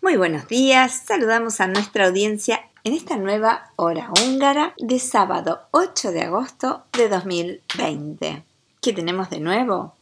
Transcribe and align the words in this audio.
Muy 0.00 0.16
buenos 0.16 0.48
días, 0.48 1.04
saludamos 1.06 1.60
a 1.60 1.68
nuestra 1.68 2.06
audiencia 2.06 2.68
en 2.82 2.94
esta 2.94 3.16
nueva 3.16 3.70
hora 3.76 4.10
húngara 4.10 4.74
de 4.78 4.98
sábado 4.98 5.60
8 5.70 6.10
de 6.10 6.22
agosto 6.22 6.82
de 6.92 7.08
2020. 7.08 8.42
¿Qué 8.80 8.92
tenemos 8.92 9.30
de 9.30 9.38
nuevo? 9.38 9.94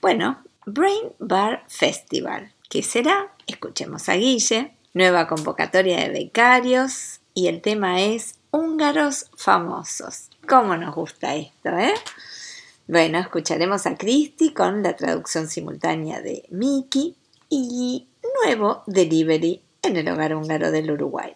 Bueno, 0.00 0.38
Brain 0.64 1.12
Bar 1.18 1.62
Festival. 1.68 2.54
¿Qué 2.70 2.82
será? 2.82 3.34
Escuchemos 3.46 4.08
a 4.08 4.14
Guille, 4.14 4.72
nueva 4.94 5.26
convocatoria 5.26 5.98
de 5.98 6.08
becarios 6.08 7.20
y 7.34 7.48
el 7.48 7.60
tema 7.60 8.00
es 8.00 8.36
húngaros 8.50 9.26
famosos. 9.36 10.30
¿Cómo 10.48 10.74
nos 10.78 10.94
gusta 10.94 11.34
esto, 11.34 11.68
eh? 11.76 11.92
Bueno, 12.90 13.20
escucharemos 13.20 13.86
a 13.86 13.96
Cristi 13.96 14.52
con 14.52 14.82
la 14.82 14.96
traducción 14.96 15.46
simultánea 15.46 16.20
de 16.22 16.42
Miki 16.50 17.14
y 17.48 18.08
nuevo 18.42 18.82
delivery 18.88 19.62
en 19.82 19.96
el 19.96 20.08
hogar 20.08 20.34
húngaro 20.34 20.72
del 20.72 20.90
Uruguay. 20.90 21.32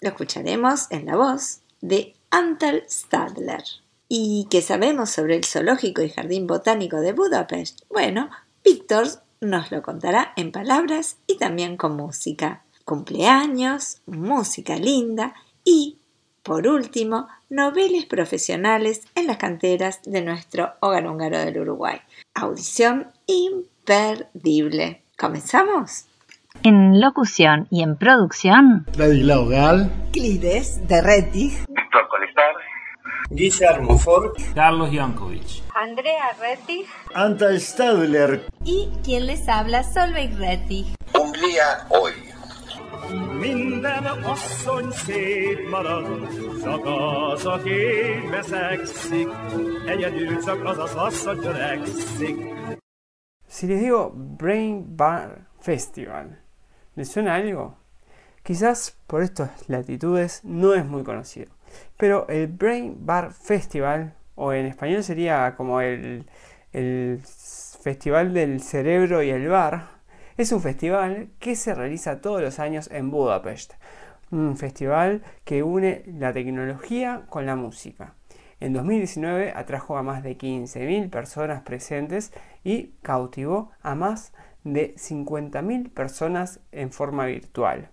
Lo 0.00 0.08
escucharemos 0.08 0.90
en 0.90 1.06
la 1.06 1.14
voz 1.14 1.60
de 1.80 2.16
Antal 2.30 2.82
Stadler. 2.90 3.62
¿Y 4.08 4.48
qué 4.50 4.62
sabemos 4.62 5.10
sobre 5.10 5.36
el 5.36 5.44
Zoológico 5.44 6.02
y 6.02 6.10
Jardín 6.10 6.48
Botánico 6.48 6.96
de 6.96 7.12
Budapest? 7.12 7.82
Bueno, 7.88 8.28
Víctor 8.64 9.06
nos 9.40 9.70
lo 9.70 9.82
contará 9.82 10.32
en 10.34 10.50
palabras 10.50 11.18
y 11.28 11.38
también 11.38 11.76
con 11.76 11.94
música. 11.94 12.64
Cumpleaños, 12.84 13.98
música 14.06 14.74
linda 14.74 15.34
y, 15.62 16.00
por 16.46 16.68
último, 16.68 17.26
noveles 17.50 18.06
profesionales 18.06 19.02
en 19.16 19.26
las 19.26 19.36
canteras 19.36 20.00
de 20.04 20.22
nuestro 20.22 20.74
hogar 20.78 21.08
húngaro 21.08 21.38
del 21.38 21.58
Uruguay. 21.58 22.00
Audición 22.34 23.08
imperdible. 23.26 25.02
¿Comenzamos? 25.18 26.06
En 26.62 27.00
locución 27.00 27.66
y 27.70 27.82
en 27.82 27.96
producción, 27.96 28.86
Ladislao 28.96 29.48
Gal, 29.48 29.90
Clides 30.12 30.86
de 30.86 31.02
Rettich, 31.02 31.52
Víctor 31.68 32.08
Colestar, 32.08 32.54
Guillermo 33.30 33.98
Ford, 33.98 34.30
Carlos 34.54 34.90
Jankovic. 34.92 35.64
Andrea 35.74 36.32
Rettich 36.40 36.86
Antal 37.12 37.60
Stadler, 37.60 38.46
y 38.64 38.88
quien 39.02 39.26
les 39.26 39.48
habla, 39.48 39.82
Solveig 39.82 40.36
Rettich. 40.38 40.86
Hungría 41.12 41.86
hoy. 41.90 42.25
Minden 43.40 44.04
asszony 44.04 44.90
szép 44.90 45.68
marad, 45.70 46.28
csak 46.62 46.84
az, 46.84 47.46
aki 47.46 47.76
egyedül 49.86 50.42
csak 50.44 50.64
az 50.64 50.78
az 50.78 50.94
asszony 50.94 51.40
törekszik. 51.40 52.36
Si 53.48 53.66
les 53.66 53.80
digo 53.80 54.10
Brain 54.10 54.96
Bar 54.96 55.46
Festival, 55.58 56.38
¿les 56.94 57.10
suena 57.10 57.34
algo? 57.34 57.76
Quizás 58.42 58.94
por 59.06 59.22
estas 59.22 59.50
latitudes 59.68 60.40
no 60.44 60.74
es 60.74 60.84
muy 60.84 61.02
conocido, 61.02 61.50
pero 61.96 62.26
el 62.28 62.46
Brain 62.48 63.06
Bar 63.06 63.32
Festival, 63.32 64.14
o 64.34 64.52
en 64.52 64.66
español 64.66 65.02
sería 65.02 65.54
como 65.56 65.80
el 65.80 66.24
Festival 67.80 68.34
del 68.34 68.60
Cerebro 68.60 69.22
y 69.22 69.30
el 69.30 69.48
Bar, 69.48 69.95
es 70.36 70.52
un 70.52 70.60
festival 70.60 71.30
que 71.38 71.56
se 71.56 71.74
realiza 71.74 72.20
todos 72.20 72.42
los 72.42 72.58
años 72.58 72.90
en 72.92 73.10
Budapest. 73.10 73.72
Un 74.30 74.56
festival 74.58 75.22
que 75.44 75.62
une 75.62 76.02
la 76.06 76.32
tecnología 76.32 77.24
con 77.30 77.46
la 77.46 77.56
música. 77.56 78.14
En 78.60 78.74
2019 78.74 79.52
atrajo 79.56 79.96
a 79.96 80.02
más 80.02 80.22
de 80.22 80.36
15.000 80.36 81.08
personas 81.08 81.62
presentes 81.62 82.32
y 82.64 82.94
cautivó 83.02 83.70
a 83.80 83.94
más 83.94 84.34
de 84.62 84.94
50.000 84.96 85.90
personas 85.90 86.60
en 86.70 86.90
forma 86.92 87.26
virtual. 87.26 87.90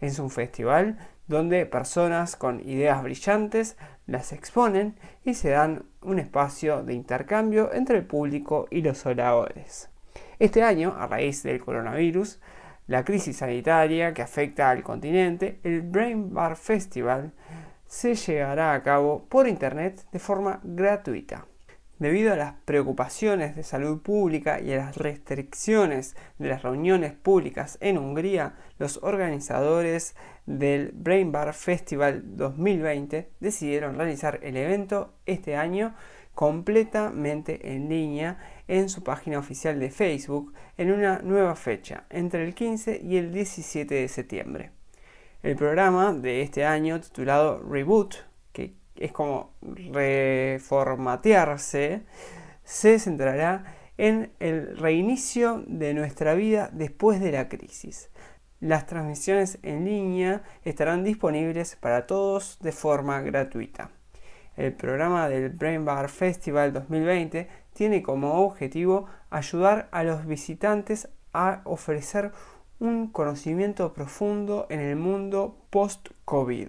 Es 0.00 0.18
un 0.18 0.30
festival 0.30 0.98
donde 1.26 1.66
personas 1.66 2.36
con 2.36 2.60
ideas 2.60 3.02
brillantes 3.02 3.76
las 4.06 4.32
exponen 4.32 4.96
y 5.24 5.34
se 5.34 5.50
dan 5.50 5.84
un 6.00 6.18
espacio 6.18 6.82
de 6.84 6.94
intercambio 6.94 7.72
entre 7.74 7.98
el 7.98 8.06
público 8.06 8.66
y 8.70 8.80
los 8.80 9.04
oradores. 9.04 9.91
Este 10.42 10.64
año, 10.64 10.96
a 10.98 11.06
raíz 11.06 11.44
del 11.44 11.60
coronavirus, 11.60 12.40
la 12.88 13.04
crisis 13.04 13.36
sanitaria 13.36 14.12
que 14.12 14.22
afecta 14.22 14.70
al 14.70 14.82
continente, 14.82 15.60
el 15.62 15.82
Brain 15.82 16.34
Bar 16.34 16.56
Festival 16.56 17.30
se 17.86 18.16
llevará 18.16 18.74
a 18.74 18.82
cabo 18.82 19.24
por 19.28 19.46
internet 19.46 20.04
de 20.10 20.18
forma 20.18 20.58
gratuita. 20.64 21.46
Debido 22.00 22.32
a 22.32 22.36
las 22.36 22.54
preocupaciones 22.64 23.54
de 23.54 23.62
salud 23.62 24.02
pública 24.02 24.60
y 24.60 24.72
a 24.72 24.78
las 24.78 24.96
restricciones 24.96 26.16
de 26.38 26.48
las 26.48 26.64
reuniones 26.64 27.12
públicas 27.12 27.78
en 27.80 27.96
Hungría, 27.96 28.54
los 28.80 28.98
organizadores 29.04 30.16
del 30.46 30.90
Brain 30.92 31.30
Bar 31.30 31.54
Festival 31.54 32.36
2020 32.36 33.30
decidieron 33.38 33.94
realizar 33.94 34.40
el 34.42 34.56
evento 34.56 35.14
este 35.24 35.54
año 35.54 35.94
completamente 36.34 37.74
en 37.74 37.88
línea 37.88 38.38
en 38.72 38.88
su 38.88 39.02
página 39.02 39.38
oficial 39.38 39.78
de 39.78 39.90
Facebook 39.90 40.54
en 40.78 40.92
una 40.92 41.18
nueva 41.18 41.54
fecha, 41.56 42.06
entre 42.08 42.46
el 42.46 42.54
15 42.54 43.02
y 43.04 43.18
el 43.18 43.30
17 43.30 43.94
de 43.94 44.08
septiembre. 44.08 44.70
El 45.42 45.56
programa 45.56 46.14
de 46.14 46.40
este 46.40 46.64
año 46.64 46.98
titulado 46.98 47.62
Reboot, 47.62 48.14
que 48.50 48.72
es 48.96 49.12
como 49.12 49.52
reformatearse, 49.60 52.04
se 52.64 52.98
centrará 52.98 53.76
en 53.98 54.32
el 54.40 54.78
reinicio 54.78 55.62
de 55.66 55.92
nuestra 55.92 56.32
vida 56.32 56.70
después 56.72 57.20
de 57.20 57.32
la 57.32 57.50
crisis. 57.50 58.08
Las 58.58 58.86
transmisiones 58.86 59.58
en 59.62 59.84
línea 59.84 60.44
estarán 60.64 61.04
disponibles 61.04 61.76
para 61.76 62.06
todos 62.06 62.58
de 62.60 62.72
forma 62.72 63.20
gratuita. 63.20 63.90
El 64.56 64.74
programa 64.74 65.28
del 65.28 65.50
Brain 65.50 65.84
Bar 65.84 66.08
Festival 66.08 66.72
2020 66.72 67.61
tiene 67.72 68.02
como 68.02 68.44
objetivo 68.44 69.06
ayudar 69.30 69.88
a 69.92 70.04
los 70.04 70.26
visitantes 70.26 71.08
a 71.32 71.62
ofrecer 71.64 72.32
un 72.78 73.08
conocimiento 73.08 73.92
profundo 73.92 74.66
en 74.68 74.80
el 74.80 74.96
mundo 74.96 75.56
post-COVID. 75.70 76.68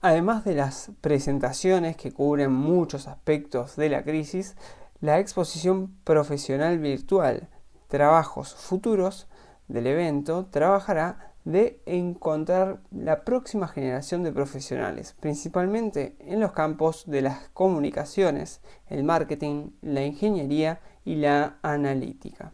Además 0.00 0.44
de 0.44 0.54
las 0.54 0.92
presentaciones 1.00 1.96
que 1.96 2.12
cubren 2.12 2.52
muchos 2.52 3.06
aspectos 3.06 3.76
de 3.76 3.90
la 3.90 4.02
crisis, 4.02 4.56
la 5.00 5.18
exposición 5.18 5.94
profesional 6.04 6.78
virtual 6.78 7.48
Trabajos 7.88 8.54
Futuros 8.54 9.26
del 9.66 9.86
evento 9.88 10.46
trabajará 10.46 11.29
de 11.44 11.80
encontrar 11.86 12.80
la 12.90 13.24
próxima 13.24 13.68
generación 13.68 14.22
de 14.22 14.32
profesionales, 14.32 15.16
principalmente 15.20 16.16
en 16.20 16.40
los 16.40 16.52
campos 16.52 17.04
de 17.06 17.22
las 17.22 17.48
comunicaciones, 17.50 18.60
el 18.88 19.04
marketing, 19.04 19.70
la 19.80 20.04
ingeniería 20.04 20.80
y 21.04 21.16
la 21.16 21.58
analítica. 21.62 22.52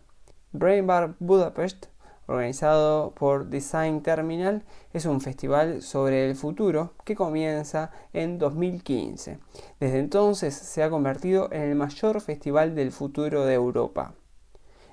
Brain 0.52 0.86
Bar 0.86 1.16
Budapest, 1.18 1.86
organizado 2.26 3.14
por 3.14 3.46
Design 3.48 4.02
Terminal, 4.02 4.64
es 4.92 5.04
un 5.06 5.20
festival 5.20 5.82
sobre 5.82 6.28
el 6.28 6.34
futuro 6.34 6.94
que 7.04 7.14
comienza 7.14 7.90
en 8.12 8.38
2015. 8.38 9.38
Desde 9.78 9.98
entonces 9.98 10.54
se 10.54 10.82
ha 10.82 10.90
convertido 10.90 11.48
en 11.52 11.62
el 11.62 11.74
mayor 11.74 12.20
festival 12.20 12.74
del 12.74 12.92
futuro 12.92 13.44
de 13.44 13.54
Europa. 13.54 14.14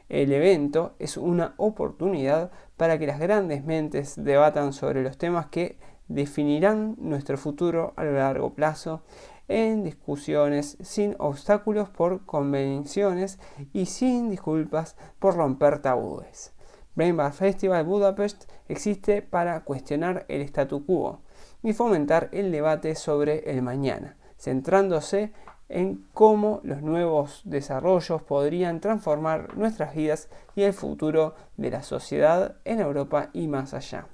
El 0.09 0.31
evento 0.31 0.95
es 0.99 1.17
una 1.17 1.53
oportunidad 1.57 2.51
para 2.77 2.99
que 2.99 3.07
las 3.07 3.19
grandes 3.19 3.63
mentes 3.63 4.15
debatan 4.17 4.73
sobre 4.73 5.01
los 5.01 5.17
temas 5.17 5.47
que 5.47 5.77
definirán 6.07 6.95
nuestro 6.99 7.37
futuro 7.37 7.93
a 7.95 8.03
largo 8.03 8.53
plazo 8.53 9.03
en 9.47 9.83
discusiones 9.83 10.77
sin 10.81 11.15
obstáculos 11.19 11.89
por 11.89 12.25
convenciones 12.25 13.39
y 13.73 13.85
sin 13.85 14.29
disculpas 14.29 14.95
por 15.19 15.35
romper 15.35 15.79
tabúes. 15.79 16.53
Brain 16.95 17.17
Bar 17.17 17.33
Festival 17.33 17.85
Budapest 17.85 18.49
existe 18.67 19.21
para 19.21 19.63
cuestionar 19.63 20.25
el 20.27 20.41
statu 20.43 20.85
quo 20.85 21.21
y 21.63 21.73
fomentar 21.73 22.29
el 22.31 22.51
debate 22.51 22.95
sobre 22.95 23.49
el 23.49 23.61
mañana, 23.63 24.17
centrándose 24.37 25.33
en 25.69 26.05
cómo 26.13 26.59
los 26.63 26.81
nuevos 26.81 27.41
desarrollos 27.45 28.21
podrían 28.21 28.79
transformar 28.79 29.55
nuestras 29.57 29.95
vidas 29.95 30.29
y 30.55 30.63
el 30.63 30.73
futuro 30.73 31.35
de 31.57 31.71
la 31.71 31.83
sociedad 31.83 32.55
en 32.65 32.79
Europa 32.79 33.29
y 33.33 33.47
más 33.47 33.73
allá. 33.73 34.07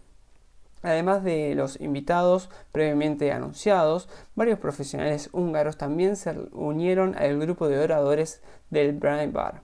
Además 0.81 1.23
de 1.23 1.55
los 1.55 1.79
invitados 1.81 2.49
previamente 2.71 3.33
anunciados, 3.33 4.07
varios 4.35 4.59
profesionales 4.59 5.29
húngaros 5.33 5.77
también 5.77 6.15
se 6.15 6.31
unieron 6.53 7.15
al 7.15 7.37
grupo 7.37 7.67
de 7.67 7.79
oradores 7.79 8.41
del 8.69 8.93
Brain 8.93 9.33
Bar. 9.33 9.61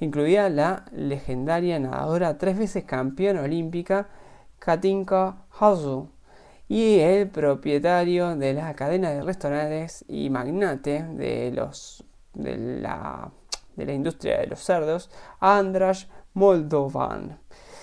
Incluía 0.00 0.48
la 0.48 0.86
legendaria 0.90 1.78
nadadora 1.78 2.38
tres 2.38 2.58
veces 2.58 2.84
campeona 2.84 3.42
olímpica 3.42 4.08
Katinka 4.58 5.44
Hazu 5.60 6.08
y 6.72 7.00
el 7.00 7.28
propietario 7.28 8.34
de 8.34 8.54
la 8.54 8.72
cadena 8.72 9.10
de 9.10 9.20
restaurantes 9.20 10.06
y 10.08 10.30
magnate 10.30 11.02
de, 11.02 11.52
los, 11.52 12.02
de, 12.32 12.56
la, 12.80 13.30
de 13.76 13.84
la 13.84 13.92
industria 13.92 14.38
de 14.38 14.46
los 14.46 14.60
cerdos, 14.60 15.10
Andras 15.38 16.08
Moldovan, 16.32 17.38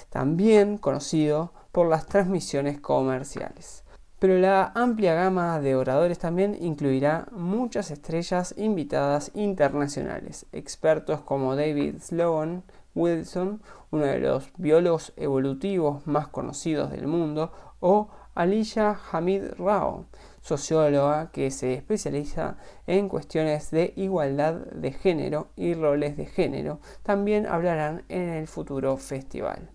también 0.10 0.80
conocido 0.80 1.54
por 1.72 1.88
las 1.88 2.08
transmisiones 2.08 2.82
comerciales. 2.82 3.84
Pero 4.18 4.40
la 4.40 4.72
amplia 4.74 5.14
gama 5.14 5.60
de 5.60 5.76
oradores 5.76 6.18
también 6.18 6.58
incluirá 6.60 7.28
muchas 7.32 7.92
estrellas 7.92 8.56
invitadas 8.58 9.30
internacionales, 9.36 10.48
expertos 10.52 11.22
como 11.22 11.56
David 11.56 12.02
Sloan 12.02 12.64
Wilson, 12.96 13.62
uno 13.92 14.06
de 14.06 14.18
los 14.18 14.52
biólogos 14.58 15.14
evolutivos 15.16 16.08
más 16.08 16.28
conocidos 16.28 16.90
del 16.90 17.06
mundo, 17.06 17.52
o 17.82 18.10
Alicia 18.36 18.98
Hamid 19.12 19.54
Rao, 19.58 20.06
socióloga 20.42 21.32
que 21.32 21.52
se 21.52 21.74
especializa 21.74 22.58
en 22.88 23.10
cuestiones 23.10 23.72
de 23.72 23.94
igualdad 23.96 24.56
de 24.72 24.92
género 24.92 25.50
y 25.56 25.74
roles 25.74 26.16
de 26.16 26.26
género, 26.26 26.80
también 27.04 27.46
hablarán 27.48 28.04
en 28.08 28.30
el 28.30 28.48
futuro 28.48 28.98
festival. 28.98 29.72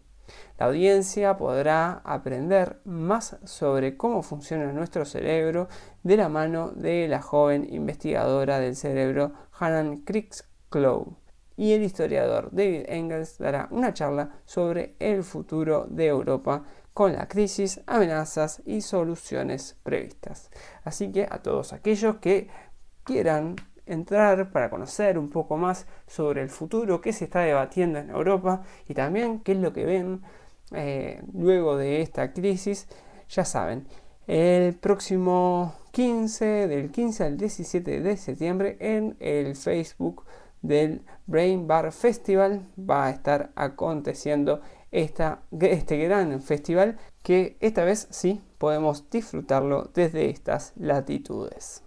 La 0.58 0.66
audiencia 0.66 1.36
podrá 1.36 2.00
aprender 2.04 2.80
más 2.84 3.36
sobre 3.44 3.96
cómo 3.96 4.22
funciona 4.22 4.72
nuestro 4.72 5.04
cerebro 5.04 5.68
de 6.02 6.16
la 6.16 6.28
mano 6.28 6.70
de 6.70 7.08
la 7.08 7.20
joven 7.20 7.66
investigadora 7.70 8.60
del 8.60 8.76
cerebro 8.76 9.32
Hanan 9.58 9.98
Kriegsklow 9.98 11.16
y 11.56 11.72
el 11.72 11.82
historiador 11.82 12.48
David 12.52 12.84
Engels 12.88 13.38
dará 13.38 13.68
una 13.70 13.94
charla 13.94 14.30
sobre 14.44 14.96
el 14.98 15.22
futuro 15.22 15.86
de 15.88 16.06
Europa 16.06 16.64
con 16.94 17.12
la 17.12 17.26
crisis, 17.26 17.80
amenazas 17.86 18.62
y 18.64 18.80
soluciones 18.80 19.76
previstas. 19.82 20.50
Así 20.84 21.10
que 21.10 21.26
a 21.28 21.42
todos 21.42 21.72
aquellos 21.72 22.16
que 22.16 22.48
quieran 23.02 23.56
entrar 23.86 24.50
para 24.50 24.70
conocer 24.70 25.18
un 25.18 25.28
poco 25.28 25.56
más 25.56 25.86
sobre 26.06 26.40
el 26.40 26.48
futuro 26.48 27.00
que 27.00 27.12
se 27.12 27.24
está 27.24 27.40
debatiendo 27.40 27.98
en 27.98 28.10
Europa 28.10 28.62
y 28.88 28.94
también 28.94 29.40
qué 29.40 29.52
es 29.52 29.58
lo 29.58 29.72
que 29.72 29.84
ven 29.84 30.22
eh, 30.72 31.22
luego 31.34 31.76
de 31.76 32.00
esta 32.00 32.32
crisis, 32.32 32.88
ya 33.28 33.44
saben, 33.44 33.86
el 34.26 34.74
próximo 34.74 35.74
15, 35.90 36.68
del 36.68 36.90
15 36.90 37.24
al 37.24 37.36
17 37.36 38.00
de 38.00 38.16
septiembre 38.16 38.76
en 38.80 39.16
el 39.20 39.54
Facebook 39.56 40.24
del 40.62 41.02
Brain 41.26 41.66
Bar 41.66 41.92
Festival 41.92 42.62
va 42.78 43.06
a 43.06 43.10
estar 43.10 43.52
aconteciendo 43.54 44.62
esta, 44.94 45.42
este 45.60 45.96
gran 45.98 46.40
festival 46.40 46.96
que 47.22 47.56
esta 47.60 47.84
vez 47.84 48.06
sí 48.10 48.40
podemos 48.58 49.10
disfrutarlo 49.10 49.90
desde 49.92 50.30
estas 50.30 50.72
latitudes. 50.76 51.82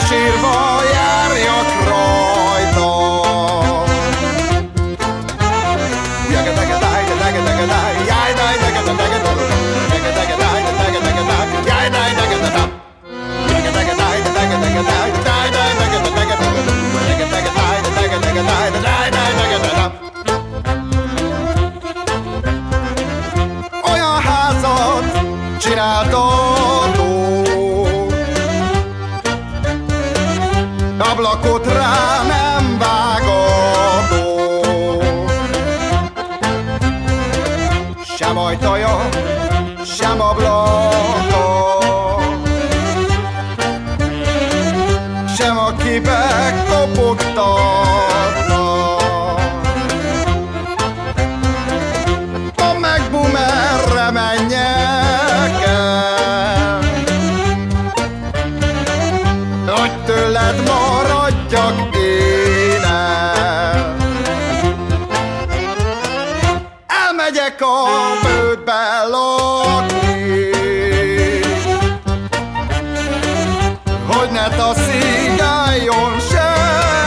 Sírva 0.00 0.89
songbird 67.90 68.64
by 68.64 69.10
Lord 69.10 69.92
Hogy 74.06 74.30
ne 74.30 74.48
taszigáljon 74.48 76.20
senki 76.30 77.00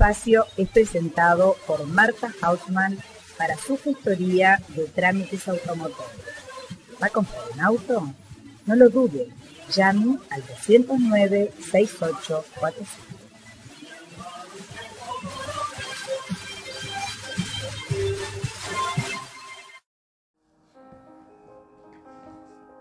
espacio 0.00 0.46
es 0.56 0.66
presentado 0.70 1.56
por 1.66 1.86
Marta 1.86 2.32
Hausmann 2.40 2.96
para 3.36 3.58
su 3.58 3.76
gestoría 3.76 4.58
de 4.68 4.86
trámites 4.86 5.46
automotores. 5.46 6.16
¿Va 7.02 7.08
a 7.08 7.10
comprar 7.10 7.42
un 7.52 7.60
auto? 7.60 8.10
No 8.64 8.76
lo 8.76 8.88
dude, 8.88 9.28
llame 9.70 10.16
al 10.30 10.42
209-6845. 10.42 12.86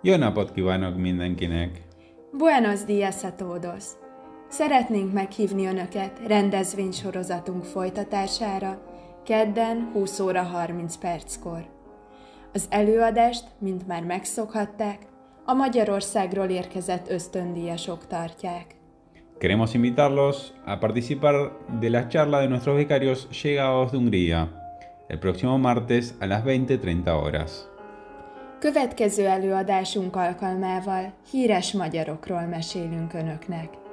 Jó 0.01 0.17
napot 0.17 0.53
kívánok 0.53 0.95
mindenkinek! 0.95 1.83
Buenos 2.31 2.88
días 2.88 3.25
a 3.25 3.35
todos! 3.35 4.08
Szeretnénk 4.50 5.13
meghívni 5.13 5.65
Önöket 5.65 6.20
rendezvénysorozatunk 6.27 7.63
folytatására 7.63 8.82
kedden 9.25 9.89
20 9.94 10.20
óra 10.20 10.41
30 10.41 10.96
perckor. 10.96 11.65
Az 12.53 12.65
előadást, 12.70 13.44
mint 13.60 13.88
már 13.88 14.03
megszokhatták, 14.03 14.98
a 15.46 15.53
Magyarországról 15.53 16.46
érkezett 16.46 17.10
ösztöndíjasok 17.10 18.08
tartják. 18.08 18.75
Queremos 19.39 19.74
invitarlos 19.74 20.38
a 20.65 20.77
participar 20.77 21.65
de 21.79 21.89
la 21.89 22.08
charla 22.08 22.39
de 22.39 22.48
nuestros 22.48 22.75
becarios 22.75 23.44
llegados 23.44 23.91
de 23.91 23.98
Hungría, 23.98 24.50
el 25.08 25.20
próximo 25.20 25.58
martes 25.58 26.10
a 26.20 26.25
las 26.25 26.41
20.30 26.44 27.22
horas. 27.22 27.51
Következő 28.60 29.25
előadásunk 29.25 30.15
alkalmával 30.15 31.13
híres 31.32 31.74
magyarokról 31.74 32.41
mesélünk 32.41 33.13
Önöknek. 33.13 33.88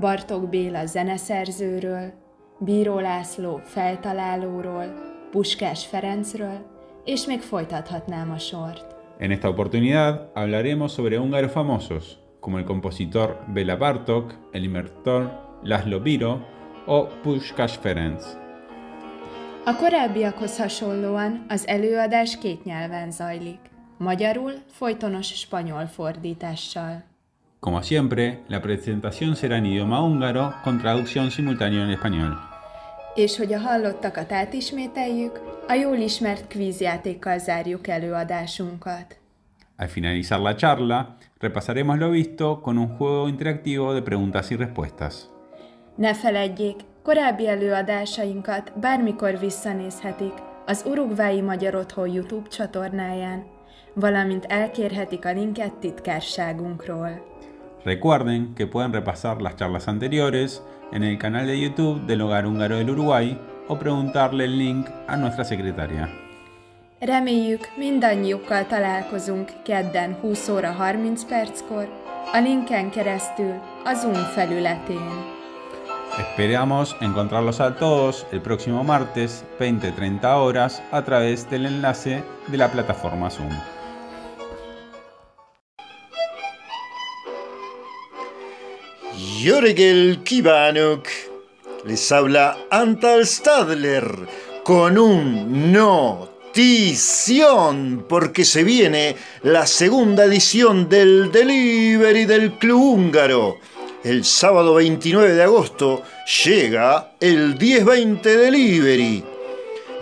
Bartók 0.00 0.48
Béla 0.48 0.86
zeneszerzőről, 0.86 2.12
Bíró 2.58 2.98
László 2.98 3.60
feltalálóról, 3.64 4.84
Puskás 5.30 5.86
Ferencről, 5.86 6.66
és 7.04 7.26
még 7.26 7.40
folytathatnám 7.40 8.30
a 8.30 8.38
sort. 8.38 8.94
En 9.18 9.30
esta 9.30 9.48
oportunidad 9.48 10.30
hablaremos 10.34 10.92
sobre 10.92 11.18
húngaros 11.18 11.52
famosos, 11.52 12.04
como 12.40 12.58
el 12.58 12.64
compositor 12.64 13.44
Bela 13.54 13.76
Bartok, 13.76 14.34
el 14.52 14.62
inventor 14.62 15.30
Laszlo 15.62 16.00
Biro 16.00 16.38
o 16.86 17.06
Puskás 17.06 17.76
Ferenc. 17.76 18.24
A 19.64 19.76
korábbiakhoz 19.76 20.58
hasonlóan 20.58 21.44
az 21.48 21.66
előadás 21.66 22.38
két 22.38 22.64
nyelven 22.64 23.10
zajlik, 23.10 23.60
magyarul 23.98 24.52
folytonos 24.70 25.26
spanyol 25.26 25.86
fordítással. 25.86 27.10
Como 27.64 27.80
siempre, 27.82 28.40
la 28.48 28.60
presentación 28.60 29.36
será 29.36 29.58
en 29.58 29.66
idioma 29.66 30.02
húngaro 30.02 30.52
con 30.64 30.80
traducción 30.80 31.30
simultánea 31.30 31.84
en 31.84 31.90
español. 31.90 32.38
És 33.14 33.36
hogy 33.36 33.52
a 33.52 33.58
hallottakat 33.58 34.32
átismételjük, 34.32 35.40
a 35.68 35.72
jól 35.72 35.96
ismert 35.96 36.46
kvízjátékkal 36.46 37.38
zárjuk 37.38 37.88
előadásunkat. 37.88 39.18
Al 39.76 39.86
finalizar 39.86 40.40
la 40.40 40.54
charla, 40.54 41.16
repasaremos 41.38 41.98
lo 41.98 42.10
visto 42.10 42.60
con 42.60 42.78
un 42.78 42.96
juego 42.96 43.28
interactivo 43.28 43.92
de 43.92 44.02
preguntas 44.02 44.50
y 44.50 44.56
respuestas. 44.56 45.14
Ne 45.94 46.14
feledjék, 46.14 46.76
korábbi 47.02 47.48
előadásainkat 47.48 48.72
bármikor 48.80 49.38
visszanézhetik 49.38 50.34
az 50.66 50.84
Urugvái 50.86 51.40
Magyar 51.40 51.74
Otthon 51.74 52.08
YouTube 52.08 52.48
csatornáján, 52.48 53.44
valamint 53.94 54.44
elkérhetik 54.44 55.24
a 55.24 55.32
linket 55.32 55.74
titkárságunkról. 55.74 57.31
Recuerden 57.84 58.54
que 58.54 58.68
pueden 58.68 58.92
repasar 58.92 59.42
las 59.42 59.56
charlas 59.56 59.88
anteriores 59.88 60.62
en 60.92 61.02
el 61.02 61.18
canal 61.18 61.46
de 61.46 61.60
YouTube 61.60 62.06
del 62.06 62.20
Hogar 62.20 62.46
Húngaro 62.46 62.76
del 62.76 62.90
Uruguay 62.90 63.36
o 63.66 63.76
preguntarle 63.76 64.44
el 64.44 64.58
link 64.58 64.88
a 65.08 65.16
nuestra 65.16 65.44
secretaria. 65.44 66.08
Reméljük 67.00 67.68
mindannyiukkal 67.76 68.66
találkozunk 68.66 69.48
kedden 69.64 70.16
20 70.22 70.52
óra 70.52 70.72
30 70.72 71.26
perckor, 71.28 71.88
a 72.32 72.38
linken 72.38 72.90
keresztül 72.90 73.54
a 73.84 73.94
Zoom 73.94 74.14
felületén. 74.14 75.40
Esperamos 76.18 76.96
encontrarlos 77.00 77.60
a 77.60 77.74
todos 77.74 78.26
el 78.30 78.40
próximo 78.40 78.84
martes 78.84 79.44
20-30 79.58 80.36
horas 80.36 80.82
a 80.90 81.02
través 81.02 81.50
del 81.50 81.66
enlace 81.66 82.22
de 82.46 82.56
la 82.56 82.68
plataforma 82.68 83.30
Zoom. 83.30 83.81
Jörgel 89.42 90.20
Kibanuk 90.22 91.08
les 91.84 92.12
habla 92.12 92.58
Antal 92.70 93.26
Stadler 93.26 94.06
con 94.62 94.96
un 94.96 95.72
notición 95.72 97.24
porque 98.08 98.44
se 98.44 98.62
viene 98.62 99.16
la 99.42 99.66
segunda 99.66 100.26
edición 100.26 100.88
del 100.88 101.32
Delivery 101.32 102.24
del 102.24 102.52
Club 102.52 102.80
Húngaro. 102.80 103.56
El 104.04 104.24
sábado 104.24 104.74
29 104.74 105.34
de 105.34 105.42
agosto 105.42 106.04
llega 106.44 107.14
el 107.18 107.58
1020 107.58 108.36
Delivery. 108.36 109.24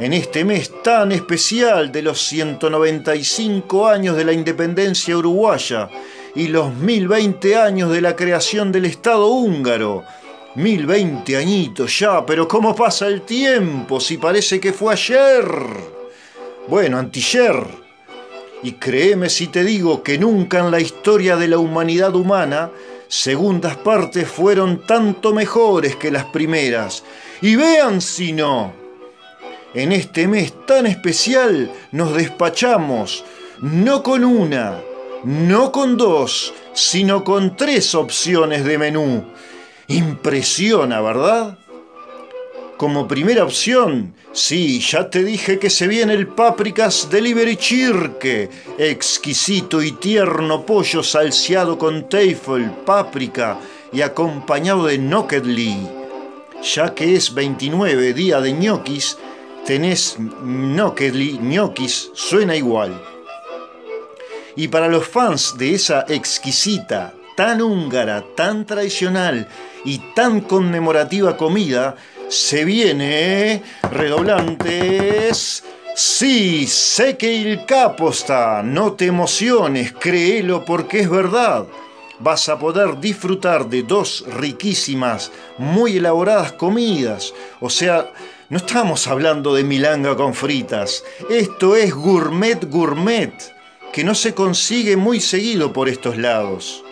En 0.00 0.12
este 0.12 0.44
mes 0.44 0.70
tan 0.82 1.12
especial 1.12 1.90
de 1.90 2.02
los 2.02 2.20
195 2.20 3.88
años 3.88 4.18
de 4.18 4.24
la 4.26 4.34
independencia 4.34 5.16
uruguaya 5.16 5.88
y 6.34 6.48
los 6.48 6.74
1020 6.74 7.56
años 7.56 7.90
de 7.90 8.00
la 8.00 8.16
creación 8.16 8.72
del 8.72 8.84
Estado 8.84 9.26
húngaro. 9.26 10.04
1020 10.54 11.36
añitos 11.36 11.98
ya, 11.98 12.26
pero 12.26 12.48
¿cómo 12.48 12.74
pasa 12.74 13.06
el 13.06 13.22
tiempo 13.22 14.00
si 14.00 14.16
parece 14.18 14.58
que 14.58 14.72
fue 14.72 14.92
ayer? 14.92 15.44
Bueno, 16.66 16.98
antier. 16.98 17.64
Y 18.62 18.72
créeme 18.72 19.30
si 19.30 19.46
te 19.46 19.64
digo 19.64 20.02
que 20.02 20.18
nunca 20.18 20.58
en 20.58 20.70
la 20.70 20.80
historia 20.80 21.36
de 21.36 21.48
la 21.48 21.58
humanidad 21.58 22.14
humana 22.14 22.70
segundas 23.08 23.76
partes 23.76 24.28
fueron 24.28 24.86
tanto 24.86 25.32
mejores 25.32 25.96
que 25.96 26.10
las 26.10 26.24
primeras. 26.26 27.02
Y 27.40 27.56
vean 27.56 28.00
si 28.00 28.32
no. 28.32 28.72
En 29.72 29.92
este 29.92 30.26
mes 30.26 30.52
tan 30.66 30.86
especial 30.86 31.70
nos 31.92 32.14
despachamos, 32.14 33.24
no 33.60 34.02
con 34.02 34.24
una, 34.24 34.80
no 35.24 35.72
con 35.72 35.96
dos, 35.96 36.54
sino 36.72 37.24
con 37.24 37.56
tres 37.56 37.94
opciones 37.94 38.64
de 38.64 38.78
menú. 38.78 39.24
Impresiona, 39.88 41.00
¿verdad? 41.00 41.58
Como 42.76 43.06
primera 43.06 43.44
opción, 43.44 44.14
sí, 44.32 44.80
ya 44.80 45.10
te 45.10 45.22
dije 45.22 45.58
que 45.58 45.68
se 45.68 45.86
viene 45.86 46.14
el 46.14 46.28
Paprikas 46.28 47.08
Delivery 47.10 47.56
Chirke, 47.56 48.48
exquisito 48.78 49.82
y 49.82 49.92
tierno 49.92 50.64
pollo 50.64 51.02
salseado 51.02 51.76
con 51.76 52.08
teifel, 52.08 52.70
páprica 52.86 53.58
y 53.92 54.00
acompañado 54.00 54.86
de 54.86 54.96
Nokedli. 54.96 55.76
Ya 56.74 56.94
que 56.94 57.16
es 57.16 57.34
29 57.34 58.14
día 58.14 58.40
de 58.40 58.52
ñoquis, 58.52 59.18
tenés 59.66 60.16
Nokedli, 60.18 61.38
ñoquis, 61.42 62.10
suena 62.14 62.56
igual. 62.56 63.09
Y 64.60 64.68
para 64.68 64.88
los 64.88 65.08
fans 65.08 65.54
de 65.56 65.74
esa 65.74 66.04
exquisita, 66.06 67.14
tan 67.34 67.62
húngara, 67.62 68.22
tan 68.36 68.66
tradicional 68.66 69.48
y 69.86 69.96
tan 70.14 70.42
conmemorativa 70.42 71.38
comida, 71.38 71.96
se 72.28 72.66
viene 72.66 73.62
redoblantes. 73.90 75.64
Sí, 75.96 76.66
sé 76.66 77.16
que 77.16 77.40
el 77.40 77.64
capo 77.64 78.10
está, 78.10 78.62
no 78.62 78.92
te 78.92 79.06
emociones, 79.06 79.94
créelo 79.98 80.62
porque 80.66 81.00
es 81.00 81.08
verdad. 81.08 81.64
Vas 82.18 82.50
a 82.50 82.58
poder 82.58 83.00
disfrutar 83.00 83.66
de 83.66 83.82
dos 83.82 84.26
riquísimas, 84.28 85.32
muy 85.56 85.96
elaboradas 85.96 86.52
comidas. 86.52 87.32
O 87.60 87.70
sea, 87.70 88.12
no 88.50 88.58
estamos 88.58 89.06
hablando 89.06 89.54
de 89.54 89.64
milanga 89.64 90.14
con 90.16 90.34
fritas. 90.34 91.02
Esto 91.30 91.76
es 91.76 91.94
gourmet 91.94 92.62
gourmet, 92.68 93.32
que 93.92 94.04
no 94.04 94.14
se 94.14 94.34
consigue 94.34 94.96
muy 94.96 95.20
seguido 95.20 95.72
por 95.72 95.88
estos 95.88 96.16
lados 96.16 96.84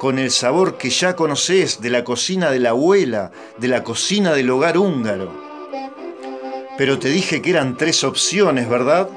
con 0.00 0.18
el 0.18 0.30
sabor 0.30 0.78
que 0.78 0.88
ya 0.88 1.14
conoces 1.14 1.82
de 1.82 1.90
la 1.90 2.04
cocina 2.04 2.50
de 2.50 2.58
la 2.58 2.70
abuela, 2.70 3.32
de 3.58 3.68
la 3.68 3.84
cocina 3.84 4.32
del 4.32 4.48
hogar 4.48 4.78
húngaro. 4.78 5.30
Pero 6.78 6.98
te 6.98 7.10
dije 7.10 7.42
que 7.42 7.50
eran 7.50 7.76
tres 7.76 8.02
opciones, 8.02 8.66
¿verdad? 8.66 9.10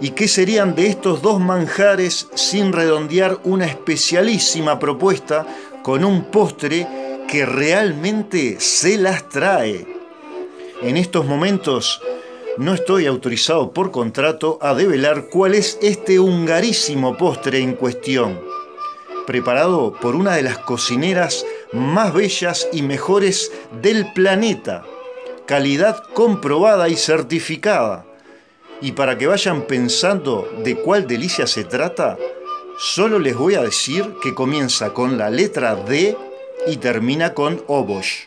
¿Y 0.00 0.10
qué 0.10 0.26
serían 0.26 0.74
de 0.74 0.88
estos 0.88 1.22
dos 1.22 1.38
manjares 1.38 2.26
sin 2.34 2.72
redondear 2.72 3.38
una 3.44 3.66
especialísima 3.66 4.80
propuesta 4.80 5.46
con 5.84 6.04
un 6.04 6.24
postre 6.24 6.88
que 7.28 7.46
realmente 7.46 8.56
se 8.58 8.98
las 8.98 9.28
trae? 9.28 9.86
En 10.82 10.96
estos 10.96 11.24
momentos 11.24 12.02
no 12.58 12.74
estoy 12.74 13.06
autorizado 13.06 13.72
por 13.72 13.90
contrato 13.90 14.58
a 14.60 14.74
develar 14.74 15.28
cuál 15.30 15.54
es 15.54 15.78
este 15.82 16.18
hungarísimo 16.18 17.16
postre 17.16 17.58
en 17.60 17.74
cuestión 17.74 18.50
preparado 19.30 19.92
por 19.92 20.16
una 20.16 20.34
de 20.34 20.42
las 20.42 20.58
cocineras 20.58 21.46
más 21.72 22.12
bellas 22.12 22.68
y 22.72 22.82
mejores 22.82 23.52
del 23.80 24.12
planeta. 24.12 24.84
Calidad 25.46 26.02
comprobada 26.14 26.88
y 26.88 26.96
certificada. 26.96 28.04
Y 28.80 28.90
para 28.90 29.18
que 29.18 29.28
vayan 29.28 29.68
pensando 29.68 30.48
de 30.64 30.74
cuál 30.74 31.06
delicia 31.06 31.46
se 31.46 31.62
trata, 31.62 32.18
solo 32.76 33.20
les 33.20 33.36
voy 33.36 33.54
a 33.54 33.62
decir 33.62 34.14
que 34.20 34.34
comienza 34.34 34.92
con 34.94 35.16
la 35.16 35.30
letra 35.30 35.76
D 35.76 36.16
y 36.66 36.78
termina 36.78 37.32
con 37.32 37.62
obosh. 37.68 38.24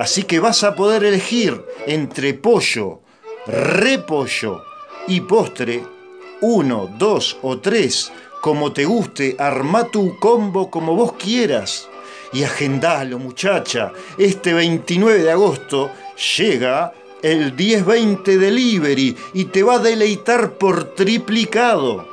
Así 0.00 0.24
que 0.24 0.40
vas 0.40 0.64
a 0.64 0.74
poder 0.74 1.04
elegir 1.04 1.64
entre 1.86 2.34
pollo, 2.34 3.02
repollo 3.48 4.62
y 5.06 5.22
postre, 5.22 5.82
uno, 6.42 6.88
dos 6.98 7.38
o 7.42 7.58
tres, 7.58 8.12
como 8.42 8.72
te 8.72 8.84
guste, 8.84 9.36
arma 9.38 9.84
tu 9.84 10.18
combo 10.18 10.70
como 10.70 10.94
vos 10.94 11.14
quieras. 11.14 11.88
Y 12.32 12.44
agendalo, 12.44 13.18
muchacha. 13.18 13.92
Este 14.18 14.52
29 14.52 15.22
de 15.22 15.32
agosto 15.32 15.90
llega 16.36 16.92
el 17.22 17.54
1020 17.54 18.36
Delivery 18.36 19.16
y 19.32 19.46
te 19.46 19.62
va 19.62 19.76
a 19.76 19.78
deleitar 19.78 20.52
por 20.58 20.94
triplicado. 20.94 22.06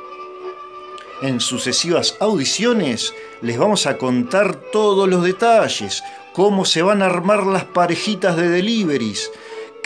En 1.20 1.40
sucesivas 1.40 2.16
audiciones 2.18 3.12
les 3.42 3.58
vamos 3.58 3.86
a 3.86 3.98
contar 3.98 4.56
todos 4.56 5.08
los 5.08 5.22
detalles, 5.22 6.02
cómo 6.32 6.64
se 6.64 6.82
van 6.82 7.02
a 7.02 7.06
armar 7.06 7.46
las 7.46 7.64
parejitas 7.64 8.36
de 8.36 8.48
deliveries, 8.48 9.30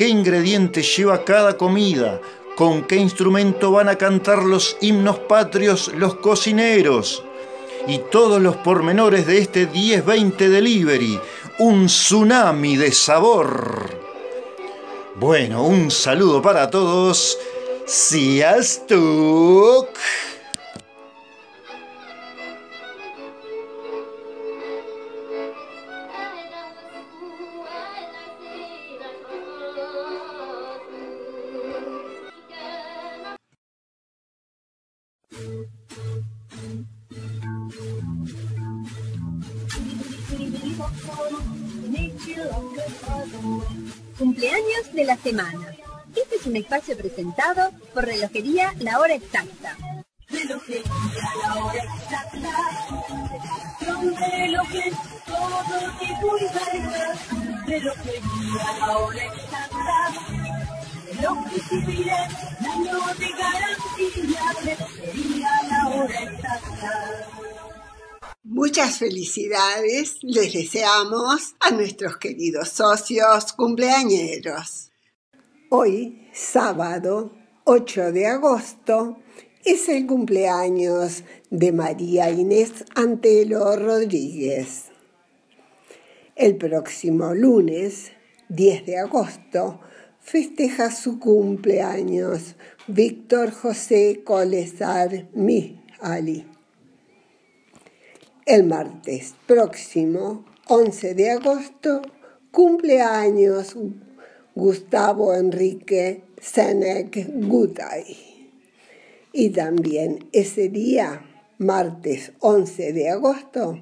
qué 0.00 0.08
ingredientes 0.08 0.96
lleva 0.96 1.24
cada 1.26 1.58
comida, 1.58 2.22
con 2.56 2.84
qué 2.84 2.96
instrumento 2.96 3.70
van 3.70 3.90
a 3.90 3.96
cantar 3.96 4.42
los 4.44 4.78
himnos 4.80 5.18
patrios 5.18 5.92
los 5.94 6.14
cocineros 6.14 7.22
y 7.86 7.98
todos 8.10 8.40
los 8.40 8.56
pormenores 8.56 9.26
de 9.26 9.36
este 9.36 9.66
1020 9.66 10.48
Delivery, 10.48 11.20
un 11.58 11.84
tsunami 11.84 12.78
de 12.78 12.92
sabor. 12.92 13.94
Bueno, 15.16 15.64
un 15.64 15.90
saludo 15.90 16.40
para 16.40 16.70
todos. 16.70 17.36
Sziasztok! 17.86 18.88
Semana. 45.22 45.74
Este 46.16 46.36
es 46.36 46.46
un 46.46 46.56
espacio 46.56 46.96
presentado 46.96 47.70
por 47.94 48.04
Relojería 48.04 48.74
La 48.80 48.98
Hora 48.98 49.14
Exacta. 49.14 49.76
Relojería 50.28 50.84
La 51.42 51.64
Hora 51.64 51.84
Exacta. 51.84 52.52
Son 53.84 54.16
relojes, 54.16 54.94
todo 55.26 55.62
tipo 55.98 56.36
y 56.38 56.44
variedad. 56.58 57.14
Relojería 57.66 58.78
La 58.78 58.98
Hora 58.98 59.24
Exacta. 59.24 59.70
Civiles, 61.68 62.16
años 62.60 63.18
de 63.18 63.28
garantía. 63.28 64.52
Relojería 64.64 65.62
La 65.68 65.88
Hora 65.88 66.22
Exacta. 66.22 67.30
Muchas 68.42 68.98
felicidades 68.98 70.18
les 70.22 70.52
deseamos 70.52 71.54
a 71.60 71.70
nuestros 71.70 72.16
queridos 72.16 72.70
socios 72.70 73.52
cumpleañeros. 73.52 74.89
Hoy, 75.72 76.26
sábado 76.32 77.30
8 77.62 78.10
de 78.10 78.26
agosto, 78.26 79.18
es 79.64 79.88
el 79.88 80.04
cumpleaños 80.04 81.22
de 81.48 81.70
María 81.70 82.28
Inés 82.28 82.84
Antelo 82.96 83.76
Rodríguez. 83.76 84.86
El 86.34 86.56
próximo 86.56 87.34
lunes, 87.34 88.10
10 88.48 88.84
de 88.84 88.98
agosto, 88.98 89.78
festeja 90.18 90.90
su 90.90 91.20
cumpleaños 91.20 92.56
Víctor 92.88 93.52
José 93.52 94.22
Colesar 94.24 95.28
Ali. 96.00 96.48
El 98.44 98.64
martes 98.64 99.36
próximo, 99.46 100.44
11 100.66 101.14
de 101.14 101.30
agosto, 101.30 102.02
cumpleaños 102.50 103.76
Gustavo 104.60 105.34
Enrique 105.34 106.20
Senec 106.38 107.26
Gutay. 107.48 108.50
Y 109.32 109.48
también 109.48 110.28
ese 110.32 110.68
día, 110.68 111.24
martes 111.56 112.32
11 112.40 112.92
de 112.92 113.08
agosto, 113.08 113.80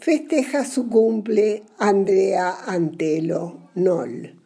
festeja 0.00 0.64
su 0.64 0.88
cumple 0.88 1.64
Andrea 1.76 2.56
Antelo 2.64 3.68
Nol. 3.74 4.40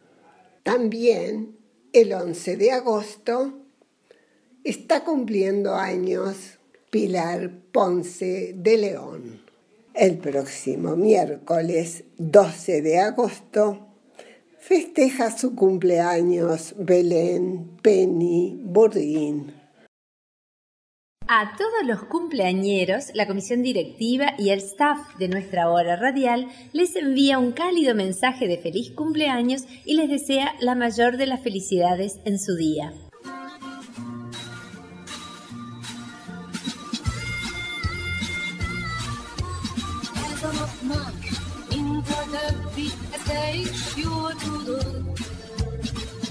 También 0.63 1.55
el 1.93 2.11
11 2.11 2.57
de 2.57 2.71
agosto 2.73 3.53
está 4.65 5.05
cumpliendo 5.05 5.75
años 5.75 6.59
Pilar 6.89 7.49
Ponce 7.71 8.53
de 8.57 8.77
León. 8.77 9.41
El 9.93 10.17
próximo 10.17 10.97
miércoles 10.97 12.03
12 12.17 12.81
de 12.81 12.99
agosto 12.99 13.87
festeja 14.61 15.35
su 15.35 15.55
cumpleaños 15.55 16.75
Belén 16.77 17.77
Penny 17.81 18.61
Burdín. 18.63 19.53
A 21.27 21.55
todos 21.57 21.83
los 21.85 22.03
cumpleañeros, 22.03 23.05
la 23.15 23.25
comisión 23.25 23.63
directiva 23.63 24.35
y 24.37 24.49
el 24.49 24.59
staff 24.59 25.17
de 25.17 25.29
nuestra 25.29 25.69
hora 25.69 25.95
radial 25.95 26.47
les 26.73 26.95
envía 26.95 27.39
un 27.39 27.53
cálido 27.53 27.95
mensaje 27.95 28.47
de 28.47 28.59
feliz 28.59 28.91
cumpleaños 28.91 29.63
y 29.83 29.95
les 29.95 30.09
desea 30.09 30.53
la 30.59 30.75
mayor 30.75 31.17
de 31.17 31.25
las 31.25 31.41
felicidades 31.41 32.19
en 32.25 32.37
su 32.37 32.55
día. 32.55 32.93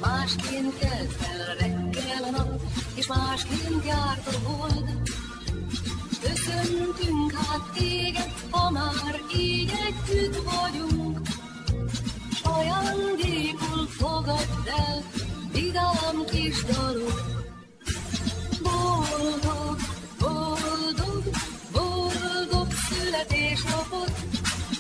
Másként 0.01 0.79
kell 0.79 1.07
fel 1.19 1.55
reggel 1.59 2.23
a 2.23 2.31
nap, 2.31 2.61
és 2.95 3.07
másként 3.07 3.85
járt 3.85 4.27
a 4.27 4.49
hold. 4.49 4.85
Köszöntünk 6.21 7.33
hát 7.33 7.73
téged, 7.75 8.33
ha 8.51 8.71
már 8.71 9.21
így 9.37 9.73
együtt 9.89 10.37
vagyunk. 10.37 11.21
Ajándékul 12.43 13.87
fogadd 13.89 14.69
el, 14.87 15.03
vidám 15.53 16.25
kis 16.31 16.65
dalok. 16.65 17.21
Boldog, 18.63 19.77
boldog, 20.19 21.25
boldog 21.73 22.67
születésnapot, 22.89 24.13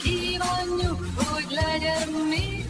kívánjuk, 0.03 1.07
hogy 1.17 1.47
legyen 1.51 2.09
még 2.29 2.70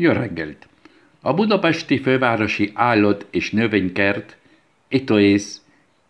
Jó 0.00 0.12
reggelt! 0.12 0.68
A 1.20 1.34
budapesti 1.34 1.98
fővárosi 1.98 2.70
állat- 2.74 3.26
és 3.30 3.50
növénykert, 3.50 4.36
esto 4.88 5.16
es, 5.16 5.56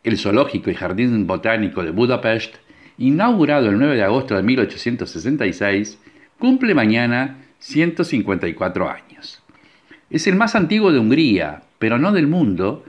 el 0.02 0.14
Zoológico 0.14 0.70
y 0.70 0.74
Jardín 0.74 1.26
Botánico 1.26 1.82
de 1.82 1.90
Budapest, 1.90 2.58
inaugurado 2.96 3.68
el 3.68 3.76
9 3.76 3.94
de 3.94 4.02
agosto 4.02 4.34
de 4.34 4.42
1866, 4.42 5.98
cumple 6.38 6.74
mañana 6.74 7.36
154 7.58 8.90
años. 8.90 9.42
Es 10.10 10.26
el 10.26 10.36
más 10.36 10.54
antiguo 10.54 10.92
de 10.92 10.98
Hungría, 10.98 11.62
pero 11.78 11.98
no 11.98 12.12
del 12.12 12.26
mundo, 12.26 12.84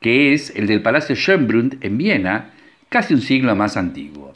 que 0.00 0.32
es 0.32 0.56
el 0.56 0.66
del 0.66 0.80
Palacio 0.80 1.14
Schönbrunn 1.16 1.76
en 1.82 1.98
Viena, 1.98 2.50
casi 2.88 3.12
un 3.12 3.20
siglo 3.20 3.54
más 3.54 3.76
antiguo. 3.76 4.32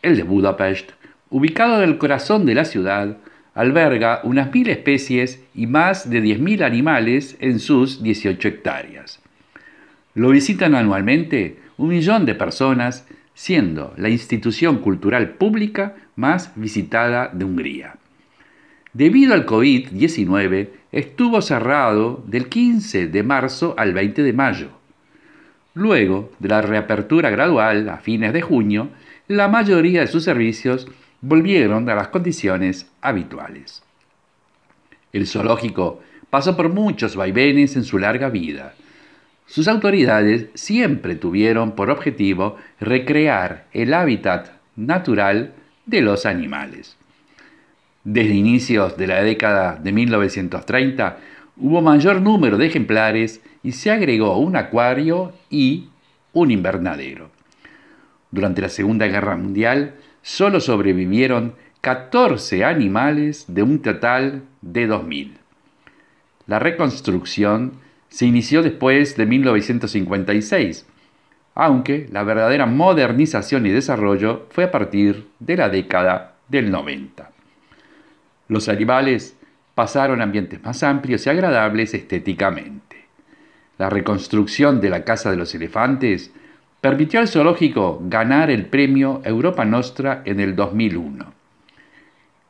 El 0.00 0.16
de 0.16 0.22
Budapest 0.22 0.92
ubicado 1.30 1.82
en 1.82 1.88
el 1.88 1.98
corazón 1.98 2.46
de 2.46 2.54
la 2.54 2.64
ciudad, 2.64 3.16
alberga 3.56 4.20
unas 4.22 4.52
mil 4.52 4.68
especies 4.68 5.42
y 5.54 5.66
más 5.66 6.08
de 6.08 6.22
10.000 6.22 6.62
animales 6.62 7.36
en 7.40 7.58
sus 7.58 8.02
18 8.02 8.48
hectáreas. 8.48 9.20
Lo 10.14 10.28
visitan 10.28 10.74
anualmente 10.74 11.56
un 11.78 11.88
millón 11.88 12.26
de 12.26 12.34
personas, 12.34 13.08
siendo 13.34 13.94
la 13.96 14.10
institución 14.10 14.78
cultural 14.78 15.30
pública 15.30 15.96
más 16.16 16.52
visitada 16.54 17.30
de 17.32 17.44
Hungría. 17.44 17.96
Debido 18.92 19.32
al 19.32 19.46
COVID-19, 19.46 20.68
estuvo 20.92 21.40
cerrado 21.40 22.24
del 22.26 22.48
15 22.48 23.08
de 23.08 23.22
marzo 23.22 23.74
al 23.78 23.94
20 23.94 24.22
de 24.22 24.32
mayo. 24.32 24.68
Luego 25.72 26.32
de 26.38 26.48
la 26.48 26.62
reapertura 26.62 27.30
gradual 27.30 27.88
a 27.88 27.98
fines 27.98 28.32
de 28.34 28.42
junio, 28.42 28.90
la 29.28 29.48
mayoría 29.48 30.00
de 30.00 30.06
sus 30.06 30.24
servicios 30.24 30.88
volvieron 31.26 31.88
a 31.90 31.94
las 31.96 32.08
condiciones 32.08 32.88
habituales. 33.00 33.82
El 35.12 35.26
zoológico 35.26 36.00
pasó 36.30 36.56
por 36.56 36.68
muchos 36.68 37.16
vaivenes 37.16 37.74
en 37.74 37.82
su 37.82 37.98
larga 37.98 38.28
vida. 38.28 38.74
Sus 39.46 39.66
autoridades 39.66 40.46
siempre 40.54 41.16
tuvieron 41.16 41.72
por 41.72 41.90
objetivo 41.90 42.56
recrear 42.78 43.66
el 43.72 43.92
hábitat 43.94 44.50
natural 44.76 45.54
de 45.84 46.00
los 46.00 46.26
animales. 46.26 46.96
Desde 48.04 48.34
inicios 48.34 48.96
de 48.96 49.06
la 49.08 49.22
década 49.22 49.80
de 49.82 49.92
1930 49.92 51.18
hubo 51.56 51.82
mayor 51.82 52.20
número 52.20 52.56
de 52.56 52.66
ejemplares 52.66 53.40
y 53.64 53.72
se 53.72 53.90
agregó 53.90 54.38
un 54.38 54.54
acuario 54.54 55.32
y 55.50 55.88
un 56.32 56.52
invernadero. 56.52 57.30
Durante 58.30 58.62
la 58.62 58.68
Segunda 58.68 59.06
Guerra 59.06 59.36
Mundial 59.36 59.94
solo 60.26 60.58
sobrevivieron 60.58 61.54
14 61.82 62.64
animales 62.64 63.44
de 63.46 63.62
un 63.62 63.80
total 63.80 64.42
de 64.60 64.88
2.000. 64.88 65.34
La 66.48 66.58
reconstrucción 66.58 67.74
se 68.08 68.26
inició 68.26 68.64
después 68.64 69.16
de 69.16 69.24
1956, 69.24 70.84
aunque 71.54 72.08
la 72.10 72.24
verdadera 72.24 72.66
modernización 72.66 73.66
y 73.66 73.70
desarrollo 73.70 74.48
fue 74.50 74.64
a 74.64 74.72
partir 74.72 75.28
de 75.38 75.56
la 75.56 75.68
década 75.68 76.34
del 76.48 76.72
90. 76.72 77.30
Los 78.48 78.68
animales 78.68 79.36
pasaron 79.76 80.20
a 80.20 80.24
ambientes 80.24 80.60
más 80.60 80.82
amplios 80.82 81.24
y 81.24 81.30
agradables 81.30 81.94
estéticamente. 81.94 83.06
La 83.78 83.90
reconstrucción 83.90 84.80
de 84.80 84.90
la 84.90 85.04
Casa 85.04 85.30
de 85.30 85.36
los 85.36 85.54
Elefantes 85.54 86.32
permitió 86.80 87.20
al 87.20 87.28
zoológico 87.28 88.00
ganar 88.02 88.50
el 88.50 88.66
premio 88.66 89.20
Europa 89.24 89.64
Nostra 89.64 90.22
en 90.24 90.40
el 90.40 90.54
2001. 90.54 91.32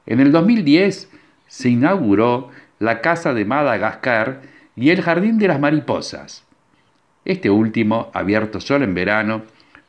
En 0.06 0.20
el 0.20 0.32
2010 0.32 1.10
se 1.46 1.68
inauguró 1.68 2.50
la 2.78 3.00
Casa 3.00 3.34
de 3.34 3.44
Madagascar 3.44 4.42
y 4.76 4.90
el 4.90 5.02
Jardín 5.02 5.38
de 5.38 5.48
las 5.48 5.60
Mariposas. 5.60 6.44
Este 7.24 7.50
último, 7.50 8.10
abierto 8.12 8.60
solo 8.60 8.84
en 8.84 8.94
verano, 8.94 9.42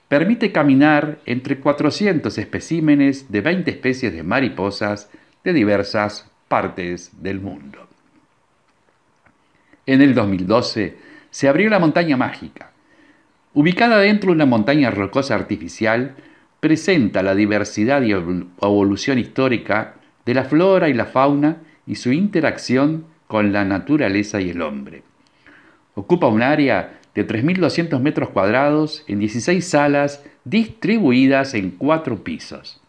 permite 0.07 0.51
caminar 0.51 1.19
entre 1.25 1.59
400 1.59 2.37
especímenes 2.37 3.31
de 3.31 3.41
20 3.41 3.69
especies 3.69 4.13
de 4.13 4.23
mariposas 4.23 5.09
de 5.43 5.53
diversas 5.53 6.31
partes 6.47 7.11
del 7.21 7.39
mundo. 7.41 7.87
En 9.85 10.01
el 10.01 10.13
2012 10.13 10.97
se 11.29 11.47
abrió 11.47 11.69
la 11.69 11.79
montaña 11.79 12.17
mágica. 12.17 12.71
Ubicada 13.57 13.97
dentro 13.97 14.27
de 14.27 14.35
una 14.35 14.45
montaña 14.45 14.91
rocosa 14.91 15.33
artificial, 15.33 16.13
presenta 16.59 17.23
la 17.23 17.33
diversidad 17.33 18.03
y 18.03 18.11
evolución 18.11 19.17
histórica 19.17 19.95
de 20.27 20.35
la 20.35 20.43
flora 20.43 20.89
y 20.89 20.93
la 20.93 21.07
fauna 21.07 21.57
y 21.87 21.95
su 21.95 22.11
interacción 22.11 23.05
con 23.25 23.51
la 23.53 23.65
naturaleza 23.65 24.39
y 24.41 24.51
el 24.51 24.61
hombre. 24.61 25.01
Ocupa 25.95 26.27
un 26.27 26.43
área 26.43 26.99
de 27.15 27.27
3.200 27.27 27.99
metros 27.99 28.29
cuadrados 28.29 29.03
en 29.07 29.17
16 29.17 29.67
salas 29.67 30.23
distribuidas 30.45 31.55
en 31.55 31.71
cuatro 31.71 32.23
pisos. 32.23 32.79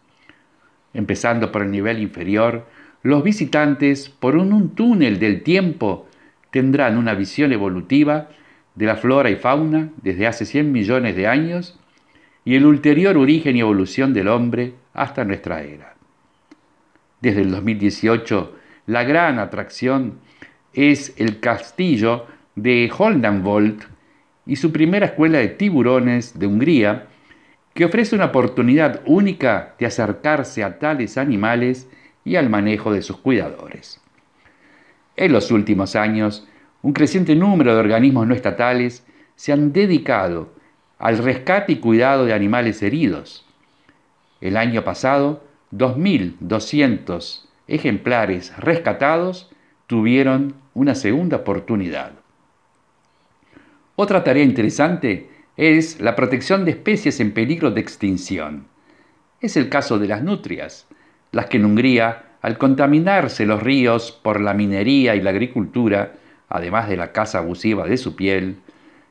Empezando 0.93 1.51
por 1.51 1.63
el 1.63 1.71
nivel 1.71 1.97
inferior, 1.97 2.67
los 3.01 3.23
visitantes, 3.23 4.09
por 4.09 4.35
un, 4.35 4.75
túnel 4.75 5.17
del 5.17 5.41
tiempo, 5.41 6.07
tendrán 6.51 6.95
una 6.95 7.15
visión 7.15 7.53
evolutiva 7.53 8.29
de 8.79 8.85
la 8.85 8.95
flora 8.95 9.29
y 9.29 9.35
fauna 9.35 9.89
desde 10.01 10.25
hace 10.25 10.45
100 10.45 10.71
millones 10.71 11.13
de 11.13 11.27
años 11.27 11.77
y 12.45 12.55
el 12.55 12.65
ulterior 12.65 13.17
origen 13.17 13.57
y 13.57 13.59
evolución 13.59 14.13
del 14.13 14.29
hombre 14.29 14.73
hasta 14.93 15.25
nuestra 15.25 15.63
era. 15.63 15.95
Desde 17.19 17.41
el 17.41 17.51
2018, 17.51 18.55
la 18.85 19.03
gran 19.03 19.37
atracción 19.37 20.19
es 20.71 21.13
el 21.17 21.41
castillo 21.41 22.27
de 22.55 22.89
Holdenvold 22.97 23.83
y 24.45 24.55
su 24.55 24.71
primera 24.71 25.07
escuela 25.07 25.39
de 25.39 25.49
tiburones 25.49 26.39
de 26.39 26.47
Hungría, 26.47 27.07
que 27.73 27.83
ofrece 27.83 28.15
una 28.15 28.27
oportunidad 28.27 29.01
única 29.05 29.75
de 29.77 29.87
acercarse 29.87 30.63
a 30.63 30.79
tales 30.79 31.17
animales 31.17 31.89
y 32.23 32.37
al 32.37 32.49
manejo 32.49 32.93
de 32.93 33.01
sus 33.01 33.17
cuidadores. 33.17 33.99
En 35.17 35.33
los 35.33 35.51
últimos 35.51 35.97
años, 35.97 36.47
un 36.81 36.93
creciente 36.93 37.35
número 37.35 37.73
de 37.73 37.79
organismos 37.79 38.27
no 38.27 38.33
estatales 38.33 39.05
se 39.35 39.51
han 39.51 39.73
dedicado 39.73 40.53
al 40.97 41.17
rescate 41.17 41.73
y 41.73 41.75
cuidado 41.77 42.25
de 42.25 42.33
animales 42.33 42.81
heridos. 42.83 43.45
El 44.41 44.57
año 44.57 44.83
pasado, 44.83 45.43
2.200 45.73 47.45
ejemplares 47.67 48.55
rescatados 48.57 49.51
tuvieron 49.87 50.55
una 50.73 50.95
segunda 50.95 51.37
oportunidad. 51.37 52.13
Otra 53.95 54.23
tarea 54.23 54.43
interesante 54.43 55.29
es 55.57 55.99
la 55.99 56.15
protección 56.15 56.63
de 56.63 56.71
especies 56.71 57.19
en 57.19 57.33
peligro 57.33 57.71
de 57.71 57.81
extinción. 57.81 58.67
Es 59.41 59.57
el 59.57 59.69
caso 59.69 59.99
de 59.99 60.07
las 60.07 60.23
nutrias, 60.23 60.87
las 61.31 61.47
que 61.47 61.57
en 61.57 61.65
Hungría, 61.65 62.37
al 62.41 62.57
contaminarse 62.57 63.45
los 63.45 63.61
ríos 63.61 64.11
por 64.11 64.39
la 64.39 64.53
minería 64.53 65.15
y 65.15 65.21
la 65.21 65.31
agricultura, 65.31 66.13
además 66.49 66.89
de 66.89 66.97
la 66.97 67.11
caza 67.11 67.39
abusiva 67.39 67.87
de 67.87 67.97
su 67.97 68.15
piel, 68.15 68.57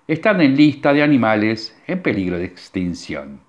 están 0.09 0.41
en 0.41 0.57
lista 0.57 0.93
de 0.93 1.03
animales 1.03 1.77
en 1.87 2.03
peligro 2.03 2.39
de 2.39 2.45
extinción. 2.45 3.41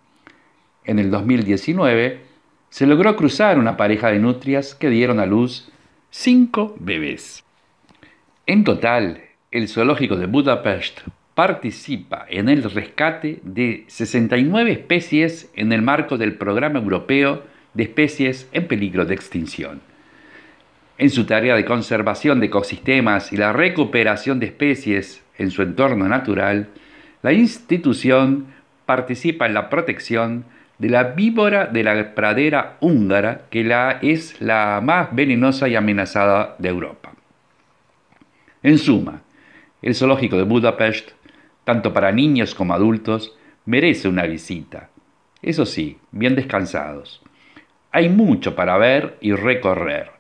En 0.86 1.00
el 1.00 1.10
2019 1.12 2.22
se 2.70 2.86
logró 2.86 3.16
cruzar 3.16 3.58
una 3.58 3.78
pareja 3.78 4.10
de 4.10 4.20
nutrias 4.20 4.76
que 4.76 4.90
dieron 4.90 5.20
a 5.20 5.26
luz 5.26 5.72
cinco 6.10 6.76
bebés. 6.80 7.44
En 8.46 8.64
total, 8.64 9.22
el 9.52 9.68
zoológico 9.68 10.16
de 10.16 10.28
Budapest 10.28 11.02
participa 11.34 12.26
en 12.30 12.50
el 12.50 12.64
rescate 12.64 13.40
de 13.44 13.86
69 13.88 14.72
especies 14.72 15.50
en 15.56 15.72
el 15.72 15.82
marco 15.82 16.18
del 16.18 16.36
Programa 16.36 16.80
Europeo 16.80 17.44
de 17.74 17.84
Especies 17.84 18.50
en 18.52 18.68
Peligro 18.68 19.06
de 19.06 19.16
Extinción. 19.16 19.89
En 21.00 21.10
su 21.10 21.24
tarea 21.24 21.56
de 21.56 21.64
conservación 21.64 22.42
de 22.42 22.48
ecosistemas 22.48 23.32
y 23.32 23.38
la 23.38 23.54
recuperación 23.54 24.38
de 24.38 24.48
especies 24.48 25.24
en 25.38 25.50
su 25.50 25.62
entorno 25.62 26.10
natural, 26.10 26.68
la 27.22 27.32
institución 27.32 28.48
participa 28.86 29.46
en 29.46 29.54
la 29.54 29.70
protección 29.70 30.44
de 30.78 30.90
la 30.90 31.04
víbora 31.04 31.68
de 31.68 31.84
la 31.86 32.14
pradera 32.14 32.76
húngara, 32.82 33.44
que 33.50 33.62
es 34.02 34.42
la 34.42 34.82
más 34.84 35.16
venenosa 35.16 35.70
y 35.70 35.76
amenazada 35.78 36.56
de 36.60 36.68
Europa. 36.68 37.14
En 38.62 38.78
suma, 38.78 39.22
el 39.82 39.96
zoológico 39.96 40.36
de 40.36 40.44
Budapest, 40.44 41.12
tanto 41.64 41.94
para 41.94 42.12
niños 42.12 42.54
como 42.54 42.74
adultos, 42.74 43.38
merece 43.64 44.10
una 44.10 44.24
visita. 44.24 44.90
Eso 45.42 45.66
sí, 45.66 45.98
bien 46.12 46.36
descansados. 46.36 47.22
Hay 47.90 48.10
mucho 48.10 48.54
para 48.54 48.78
ver 48.78 49.18
y 49.22 49.32
recorrer. 49.32 50.19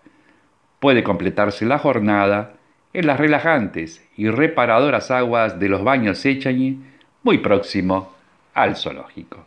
Puede 0.80 1.04
completarse 1.04 1.66
la 1.66 1.78
jornada 1.78 2.54
en 2.94 3.08
las 3.08 3.20
relajantes 3.20 4.06
y 4.16 4.30
reparadoras 4.30 5.12
aguas 5.12 5.60
de 5.60 5.70
los 5.70 5.84
baños 5.84 6.20
Sechañi, 6.20 6.80
muy 7.24 7.40
próximo 7.40 8.14
al 8.54 8.76
zoológico. 8.76 9.46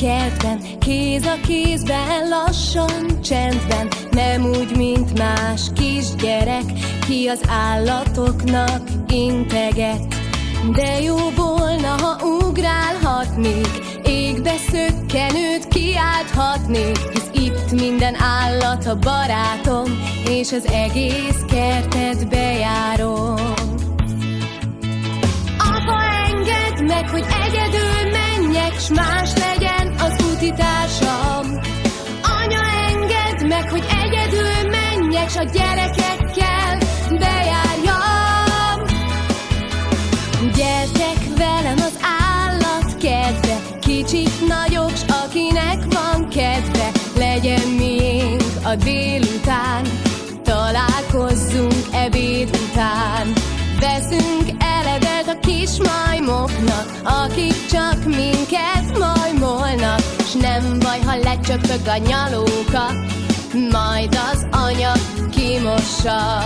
Állatkertben, 0.00 0.78
kéz 0.78 1.26
a 1.26 1.36
kézben, 1.46 2.28
lassan, 2.28 3.20
csendben, 3.22 3.88
nem 4.10 4.44
úgy, 4.44 4.76
mint 4.76 5.18
más 5.18 5.60
kisgyerek, 5.74 6.64
ki 7.06 7.28
az 7.28 7.40
állatoknak 7.48 8.82
integet. 9.08 10.14
De 10.74 11.00
jó 11.00 11.16
volna, 11.36 11.88
ha 11.88 12.26
ugrálhatnék, 12.26 13.68
égbe 14.04 14.54
szökkenőt 14.70 15.68
kiálthatnék, 15.68 16.98
hisz 17.12 17.30
itt 17.32 17.80
minden 17.80 18.14
állat 18.20 18.86
a 18.86 18.98
barátom, 18.98 19.84
és 20.28 20.52
az 20.52 20.66
egész 20.66 21.44
kertet 21.48 22.28
bejárom. 22.28 23.34
Apa, 25.58 26.02
engedd 26.32 26.84
meg, 26.86 27.08
hogy 27.08 27.24
egyedül 27.44 28.10
menjek, 28.10 28.78
s 28.78 28.88
más 28.88 29.32
legyen 29.34 29.59
az 30.50 30.56
útitársam. 30.56 31.60
Anya, 32.22 32.60
engedd 32.88 33.48
meg, 33.48 33.70
hogy 33.70 33.84
egyedül 34.02 34.70
menjek, 34.70 35.30
s 35.30 35.36
a 35.36 35.44
gyerekekkel 35.44 36.78
bejárjam. 37.10 38.84
Gyertek 40.54 41.36
velem 41.36 41.76
az 41.76 41.98
állatkertbe, 42.28 43.56
kicsik, 43.80 44.30
nagyok, 44.48 44.96
s 44.96 45.02
akinek 45.24 45.78
van 45.90 46.28
kedve, 46.28 46.90
legyen 47.16 47.68
miénk 47.68 48.42
a 48.64 48.74
délután, 48.74 49.84
találkozzunk 50.42 51.74
ebéd 51.92 52.48
után. 52.70 53.32
Veszünk 53.80 54.59
eledet 55.20 55.36
a 55.36 55.46
kis 55.46 55.70
majmoknak, 55.78 56.86
akik 57.04 57.66
csak 57.70 58.04
minket 58.04 58.98
majmolnak, 58.98 60.00
s 60.24 60.32
nem 60.32 60.78
baj, 60.78 61.00
ha 61.00 61.16
lecsöpög 61.16 61.86
a 61.86 61.96
nyalóka, 61.96 62.92
majd 63.70 64.18
az 64.32 64.46
anya 64.50 64.92
kimossa. 65.30 66.38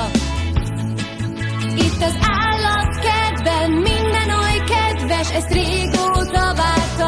Itt 1.77 2.03
az 2.03 2.17
állatkertben 2.21 3.71
minden 3.71 4.31
oly 4.31 4.63
kedves, 4.67 5.33
ezt 5.33 5.53
régóta 5.53 6.55
vártam. 6.55 7.04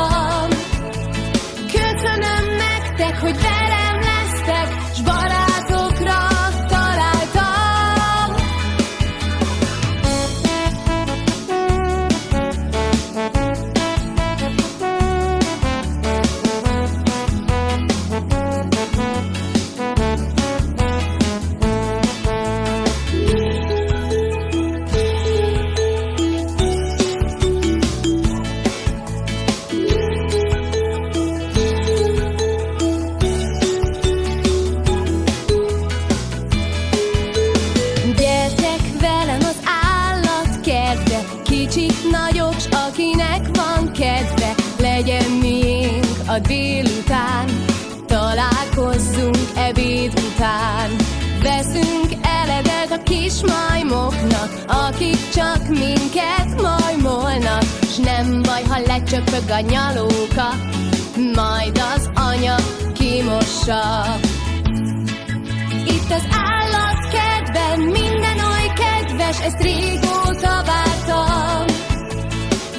Régóta 69.58 70.62
vártam. 70.64 71.66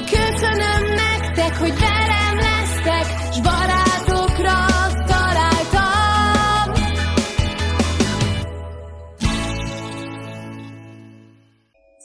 Köszönöm 0.05 0.81
nektek, 0.95 1.53
hogy 1.55 1.73
velem 1.79 2.35
lesztek, 2.35 3.05
s 3.31 3.41
barátokra 3.41 4.65
találtam. 5.07 6.73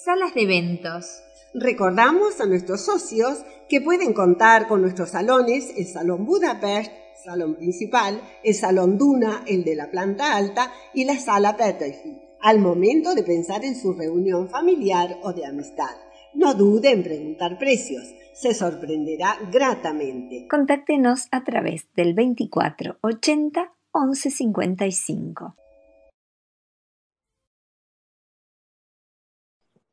Salas 0.04 0.32
de 0.34 0.40
eventos. 0.40 1.06
Recordamos 1.54 2.40
a 2.40 2.46
nuestros 2.46 2.80
socios 2.80 3.36
que 3.68 3.80
pueden 3.80 4.12
contar 4.14 4.66
con 4.66 4.80
nuestros 4.80 5.10
salones, 5.10 5.64
el 5.76 5.86
Salón 5.86 6.24
Budapest, 6.24 6.90
salón 7.24 7.56
principal, 7.56 8.20
el 8.42 8.54
Salón 8.54 8.96
Duna, 8.96 9.42
el 9.46 9.62
de 9.64 9.74
la 9.74 9.90
planta 9.90 10.34
alta 10.34 10.72
y 10.94 11.04
la 11.04 11.18
Sala 11.18 11.56
Peterfield, 11.56 12.21
al 12.42 12.58
momento 12.58 13.14
de 13.14 13.22
pensar 13.22 13.64
en 13.64 13.76
su 13.76 13.92
reunión 13.92 14.48
familiar 14.48 15.18
o 15.22 15.32
de 15.32 15.46
amistad. 15.46 15.96
No 16.34 16.54
dude 16.54 16.90
en 16.90 17.02
preguntar 17.02 17.58
precios, 17.58 18.02
se 18.34 18.52
sorprenderá 18.52 19.38
gratamente. 19.52 20.48
Contáctenos 20.50 21.28
a 21.30 21.44
través 21.44 21.86
del 21.94 22.14
24 22.14 22.98
80 23.00 23.72
11 23.92 24.30
55. 24.30 25.56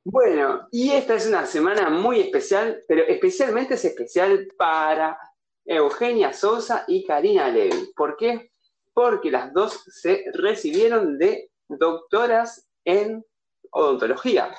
Bueno, 0.06 0.68
y 0.72 0.92
esta 0.92 1.16
es 1.16 1.28
una 1.28 1.46
semana 1.46 1.90
muy 1.90 2.22
especial, 2.22 2.82
pero 2.88 3.04
especialmente 3.04 3.76
es 3.76 3.86
especial 3.86 4.48
para 4.58 5.20
Eugenia 5.66 6.34
Sosa 6.34 6.86
y 6.88 7.06
Karina 7.06 7.50
Levy. 7.50 7.92
¿Por 7.96 8.16
qué? 8.18 8.52
Porque 8.94 9.30
las 9.30 9.54
dos 9.54 9.84
se 9.86 10.24
recibieron 10.34 11.20
de 11.20 11.49
doctoras 11.70 12.68
en 12.84 13.24
odontología. 13.72 14.54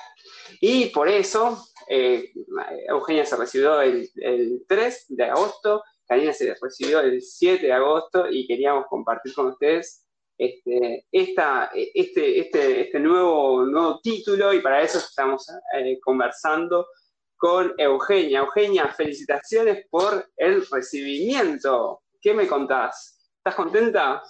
Y 0.60 0.86
por 0.86 1.08
eso 1.08 1.64
eh, 1.88 2.32
Eugenia 2.88 3.26
se 3.26 3.36
recibió 3.36 3.80
el, 3.80 4.08
el 4.16 4.64
3 4.68 5.06
de 5.08 5.24
agosto, 5.24 5.82
Karina 6.06 6.32
se 6.32 6.54
recibió 6.60 7.00
el 7.00 7.22
7 7.22 7.66
de 7.66 7.72
agosto 7.72 8.26
y 8.30 8.46
queríamos 8.46 8.86
compartir 8.88 9.34
con 9.34 9.46
ustedes 9.48 10.06
este, 10.40 11.06
esta, 11.12 11.70
este, 11.74 12.40
este, 12.40 12.80
este 12.80 12.98
nuevo, 12.98 13.64
nuevo 13.66 14.00
título 14.00 14.54
y 14.54 14.60
para 14.60 14.82
eso 14.82 14.98
estamos 14.98 15.46
eh, 15.74 15.98
conversando 16.00 16.86
con 17.36 17.74
Eugenia. 17.76 18.40
Eugenia, 18.40 18.88
felicitaciones 18.88 19.86
por 19.90 20.30
el 20.36 20.66
recibimiento. 20.66 22.00
¿Qué 22.20 22.32
me 22.32 22.48
contás? 22.48 23.30
¿Estás 23.36 23.54
contenta? 23.54 24.22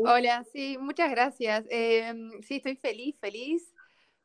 Hola, 0.00 0.44
sí, 0.52 0.78
muchas 0.78 1.10
gracias. 1.10 1.64
Eh, 1.70 2.12
sí, 2.42 2.56
estoy 2.56 2.76
feliz, 2.76 3.16
feliz, 3.20 3.72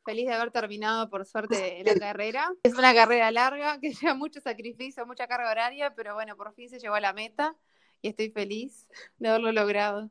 feliz 0.06 0.28
de 0.28 0.34
haber 0.34 0.52
terminado 0.52 1.10
por 1.10 1.26
suerte 1.26 1.84
la 1.84 1.98
carrera. 1.98 2.50
Es 2.64 2.74
una 2.76 2.94
carrera 2.94 3.32
larga 3.32 3.80
que 3.82 3.94
lleva 3.94 4.14
mucho 4.16 4.40
sacrificio, 4.42 5.06
mucha 5.06 5.28
carga 5.28 5.52
horaria, 5.52 5.94
pero 5.96 6.14
bueno, 6.16 6.36
por 6.38 6.54
fin 6.54 6.70
se 6.70 6.80
llegó 6.80 6.96
a 6.96 7.02
la 7.02 7.14
meta 7.14 7.56
y 8.02 8.10
estoy 8.10 8.30
feliz 8.32 8.88
de 9.20 9.30
haberlo 9.30 9.52
logrado. 9.52 10.10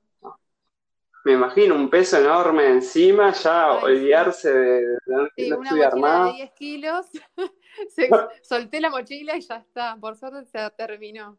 Me 1.27 1.33
imagino 1.35 1.75
un 1.75 1.91
peso 1.91 2.17
enorme 2.19 2.69
encima, 2.71 3.31
ya 3.33 3.73
Ay, 3.73 3.93
sí. 3.95 4.33
olvidarse 4.33 4.51
de, 4.51 4.81
de 4.81 4.97
no 5.15 5.27
Sí, 5.37 5.53
una 5.53 5.77
estudiar 5.77 5.95
más. 5.99 6.33
de 6.33 6.37
10 6.37 6.53
kilos, 6.53 7.07
se- 7.91 8.21
solté 8.43 8.81
la 8.81 8.91
mochila 8.91 9.37
y 9.37 9.41
ya 9.43 9.57
está, 9.59 9.97
por 10.01 10.17
suerte 10.17 10.45
se 10.47 10.71
terminó. 10.73 11.39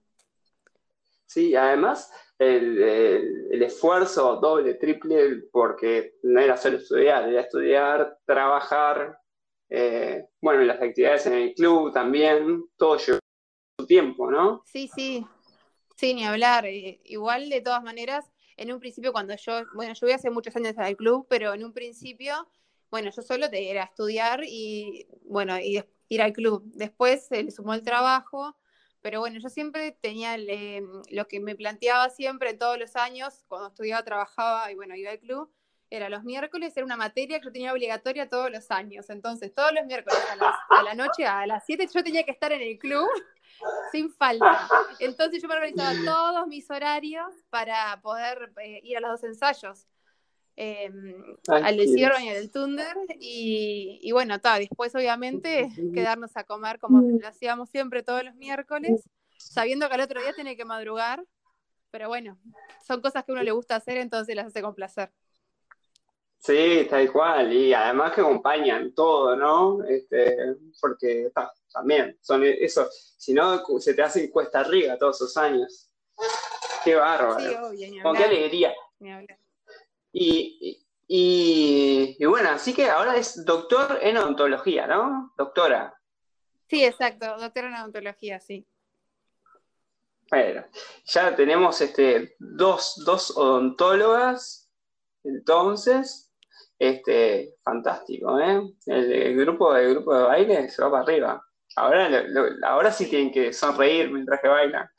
Sí, 1.28 1.56
además 1.56 2.12
el, 2.40 2.82
el- 2.82 3.64
esfuerzo 3.64 4.38
doble, 4.38 4.76
triple, 4.76 5.44
porque 5.52 6.16
no 6.24 6.40
era 6.40 6.58
solo 6.58 6.78
estudiar, 6.78 7.28
era 7.30 7.42
estudiar, 7.42 8.18
trabajar, 8.26 9.20
eh, 9.70 10.26
bueno, 10.42 10.64
las 10.64 10.82
actividades 10.82 11.26
en 11.28 11.34
el 11.34 11.54
club 11.54 11.94
también, 11.94 12.66
todo 12.78 12.98
lleva 12.98 13.20
su 13.80 13.88
tiempo, 13.88 14.32
¿no? 14.32 14.64
Sí, 14.64 14.88
sí, 14.88 15.26
sí, 15.98 16.14
ni 16.14 16.26
hablar. 16.26 16.66
eh, 16.66 17.02
igual, 17.06 17.50
de 17.50 17.62
todas 17.62 17.84
maneras, 17.84 18.26
en 18.58 18.72
un 18.74 18.80
principio 18.80 19.14
cuando 19.14 19.36
yo, 19.38 19.62
bueno, 19.76 19.94
yo 19.94 20.08
voy 20.08 20.14
hace 20.14 20.30
muchos 20.30 20.56
años 20.56 20.76
al 20.78 20.98
club, 20.98 21.28
pero 21.30 21.54
en 21.54 21.66
un 21.66 21.74
principio, 21.74 22.48
bueno, 22.92 23.12
yo 23.16 23.22
solo 23.22 23.48
era 23.52 23.84
estudiar 23.86 24.42
y, 24.46 25.08
bueno, 25.24 25.60
y 25.60 25.84
ir 26.10 26.22
al 26.22 26.34
club. 26.34 26.64
Después 26.76 27.28
se 27.28 27.44
le 27.44 27.52
sumó 27.52 27.74
el 27.74 27.84
trabajo, 27.84 28.58
pero 29.02 29.20
bueno, 29.20 29.40
yo 29.40 29.50
siempre 29.50 29.92
tenía 29.92 30.36
eh, 30.36 30.82
lo 31.12 31.28
que 31.28 31.40
me 31.40 31.56
planteaba 31.56 32.10
siempre 32.10 32.54
todos 32.54 32.78
los 32.78 32.96
años, 32.96 33.44
cuando 33.48 33.70
estudiaba, 33.70 34.04
trabajaba 34.04 34.72
y 34.72 34.76
bueno, 34.76 34.96
iba 34.96 35.12
al 35.12 35.20
club, 35.20 35.52
era 35.90 36.10
los 36.10 36.24
miércoles, 36.24 36.76
era 36.76 36.86
una 36.86 36.98
materia 36.98 37.40
que 37.40 37.46
yo 37.46 37.52
tenía 37.52 37.72
obligatoria 37.72 38.28
todos 38.30 38.52
los 38.52 38.70
años. 38.72 39.10
Entonces, 39.10 39.54
todos 39.56 39.72
los 39.74 39.86
miércoles 39.86 40.20
a, 40.32 40.36
las- 40.36 40.56
a 40.70 40.84
la 40.84 40.94
noche, 40.96 41.26
a 41.26 41.48
las 41.48 41.66
7, 41.66 41.88
yo 41.94 42.04
tenía 42.04 42.24
que 42.24 42.32
estar 42.32 42.52
en 42.52 42.62
el 42.62 42.78
club 42.78 43.08
sin 43.92 44.12
falta. 44.12 44.68
Entonces 45.00 45.42
yo 45.42 45.48
me 45.48 45.56
organizaba 45.56 45.94
todos 46.06 46.48
mis 46.48 46.70
horarios 46.70 47.34
para 47.50 48.00
poder 48.02 48.52
eh, 48.62 48.82
ir 48.84 48.98
a 48.98 49.00
los 49.00 49.12
dos 49.12 49.24
ensayos. 49.24 49.88
Eh, 50.58 50.92
Ay, 51.48 51.64
al 51.64 51.78
de 51.78 51.86
qué 51.86 51.92
Sierra 51.94 52.22
y 52.22 52.30
al 52.30 52.36
del 52.36 52.52
Thunder. 52.52 52.98
Y, 53.20 54.00
y 54.02 54.12
bueno, 54.12 54.42
ta, 54.42 54.60
después 54.60 54.94
obviamente 54.96 55.70
quedarnos 55.94 56.36
a 56.36 56.44
comer 56.44 56.80
como 56.80 57.02
lo 57.02 57.28
hacíamos 57.28 57.70
siempre 57.70 58.04
todos 58.04 58.24
los 58.24 58.36
miércoles, 58.36 59.08
sabiendo 59.38 59.88
que 59.88 59.96
al 59.96 60.02
otro 60.02 60.20
día 60.20 60.34
tiene 60.34 60.58
que 60.58 60.66
madrugar. 60.66 61.24
Pero 61.92 62.10
bueno, 62.10 62.38
son 62.86 63.02
cosas 63.02 63.24
que 63.24 63.32
a 63.32 63.34
uno 63.34 63.44
le 63.44 63.52
gusta 63.52 63.78
hacer, 63.78 63.98
entonces 63.98 64.36
las 64.36 64.48
hace 64.48 64.62
con 64.62 64.76
placer. 64.76 65.12
Sí, 66.40 66.86
tal 66.90 67.12
cual, 67.12 67.52
y 67.52 67.74
además 67.74 68.14
que 68.14 68.22
acompañan 68.22 68.94
todo, 68.94 69.36
¿no? 69.36 69.84
Este, 69.84 70.56
porque 70.80 71.32
ta, 71.34 71.52
también 71.72 72.18
son 72.22 72.44
eso, 72.44 72.88
si 72.92 73.34
no 73.34 73.64
se 73.80 73.94
te 73.94 74.02
hace 74.02 74.30
cuesta 74.30 74.60
arriba 74.60 74.98
todos 74.98 75.18
esos 75.18 75.36
años. 75.38 75.90
Qué 76.84 76.96
bárbaro. 76.96 77.40
Sí, 77.40 77.56
obvio, 77.56 77.92
ni 77.92 78.02
Con 78.02 78.16
qué 78.16 78.24
alegría. 78.24 78.74
Ni 79.00 79.12
hablar. 79.12 79.40
Y, 80.12 80.86
y, 81.08 82.16
y 82.20 82.26
bueno, 82.26 82.50
así 82.50 82.74
que 82.74 82.90
ahora 82.90 83.16
es 83.18 83.46
doctor 83.46 84.00
en 84.02 84.18
odontología, 84.18 84.88
¿no? 84.88 85.34
Doctora. 85.38 85.94
Sí, 86.70 86.84
exacto, 86.84 87.38
doctora 87.38 87.68
en 87.68 87.76
odontología, 87.76 88.40
sí. 88.40 88.68
Bueno, 90.30 90.66
ya 91.06 91.36
tenemos 91.36 91.80
este, 91.80 92.36
dos, 92.40 93.02
dos 93.06 93.32
odontólogas, 93.38 94.70
entonces, 95.24 96.34
este, 96.78 97.56
fantástico, 97.64 98.38
¿eh? 98.40 98.62
El, 98.88 99.12
el 99.14 99.38
grupo, 99.38 99.74
el 99.76 99.92
grupo 99.94 100.14
de 100.18 100.24
baile 100.24 100.70
se 100.70 100.82
va 100.84 100.92
para 100.92 101.04
arriba. 101.04 101.44
Ahora, 101.78 102.10
lo- 102.10 102.28
lo- 102.50 102.68
ahora 102.68 102.92
sí 102.92 103.10
tienen 103.10 103.32
que 103.32 103.54
sonreír 103.54 104.12
mientras 104.12 104.42
que 104.42 104.48
bailan. 104.48 104.90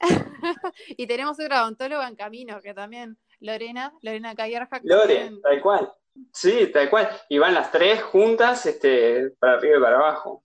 Y 0.96 1.06
tenemos 1.06 1.38
otra 1.38 1.62
odontóloga 1.62 2.08
en 2.08 2.16
camino, 2.16 2.60
que 2.60 2.74
también, 2.74 3.18
Lorena, 3.40 3.92
Lorena 4.02 4.34
que 4.34 4.60
Lore, 4.82 5.32
tal 5.42 5.62
cual. 5.62 5.92
Sí, 6.32 6.70
tal 6.72 6.90
cual. 6.90 7.08
Y 7.28 7.38
van 7.38 7.54
las 7.54 7.70
tres 7.70 8.02
juntas, 8.02 8.66
este, 8.66 9.30
para 9.38 9.54
arriba 9.54 9.78
y 9.78 9.80
para 9.80 9.96
abajo. 9.96 10.42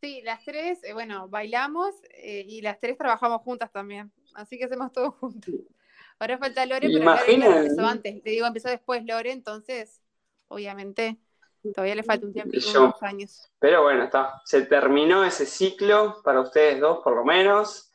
Sí, 0.00 0.20
las 0.22 0.44
tres, 0.44 0.82
eh, 0.82 0.92
bueno, 0.94 1.28
bailamos 1.28 1.94
eh, 2.14 2.44
y 2.48 2.60
las 2.60 2.80
tres 2.80 2.98
trabajamos 2.98 3.42
juntas 3.42 3.70
también. 3.70 4.12
Así 4.34 4.58
que 4.58 4.64
hacemos 4.64 4.92
todo 4.92 5.12
juntos. 5.12 5.54
Ahora 6.18 6.38
falta 6.38 6.66
Lore, 6.66 6.88
pero 6.92 7.04
Lore 7.04 7.58
empezó 7.58 7.86
antes. 7.86 8.22
Te 8.22 8.30
digo, 8.30 8.46
empezó 8.46 8.68
después 8.68 9.04
Lore, 9.04 9.30
entonces, 9.30 10.02
obviamente, 10.48 11.18
todavía 11.74 11.94
le 11.94 12.02
falta 12.02 12.26
un 12.26 12.32
tiempito, 12.32 12.66
Yo- 12.72 12.84
unos 12.84 13.02
años. 13.02 13.48
Pero 13.60 13.82
bueno, 13.84 14.04
está. 14.04 14.40
Se 14.44 14.62
terminó 14.62 15.24
ese 15.24 15.46
ciclo 15.46 16.20
para 16.24 16.40
ustedes 16.40 16.80
dos, 16.80 17.00
por 17.04 17.14
lo 17.14 17.24
menos. 17.24 17.92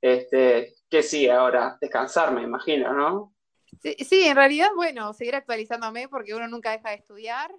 Este, 0.00 0.74
¿qué 0.88 1.02
sigue 1.02 1.30
ahora? 1.30 1.76
Descansar, 1.78 2.32
me 2.32 2.42
imagino, 2.42 2.94
¿no? 2.94 3.34
Sí, 3.82 3.96
sí, 4.04 4.24
en 4.24 4.36
realidad, 4.36 4.68
bueno, 4.76 5.12
seguir 5.14 5.34
actualizándome 5.34 6.08
porque 6.08 6.34
uno 6.34 6.46
nunca 6.48 6.70
deja 6.72 6.90
de 6.90 6.96
estudiar. 6.96 7.54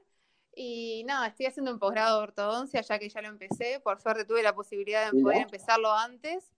Y 0.54 1.04
nada, 1.06 1.28
estoy 1.28 1.48
haciendo 1.48 1.72
un 1.72 1.80
posgrado 1.80 2.18
de 2.18 2.24
ortodoncia 2.24 2.82
ya 2.82 3.00
que 3.00 3.10
ya 3.10 3.22
lo 3.22 3.30
empecé. 3.30 3.80
Por 3.80 4.00
suerte 4.02 4.26
tuve 4.26 4.44
la 4.44 4.54
posibilidad 4.54 5.12
de 5.12 5.22
poder 5.22 5.44
empezarlo 5.44 5.92
antes. 5.92 6.52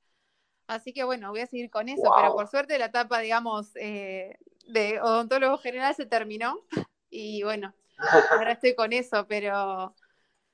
Así 0.68 0.94
que 0.94 1.04
bueno, 1.04 1.30
voy 1.30 1.42
a 1.42 1.48
seguir 1.48 1.70
con 1.70 1.90
eso. 1.90 2.04
Wow. 2.04 2.14
Pero 2.18 2.34
por 2.34 2.48
suerte 2.48 2.78
la 2.78 2.86
etapa, 2.86 3.20
digamos, 3.20 3.72
eh, 3.76 4.38
de 4.68 5.00
odontólogo 5.02 5.58
general 5.58 5.96
se 5.96 6.06
terminó. 6.06 6.60
Y 7.16 7.44
bueno, 7.44 7.76
ahora 8.32 8.54
estoy 8.60 8.74
con 8.74 8.92
eso, 8.92 9.28
pero 9.28 9.94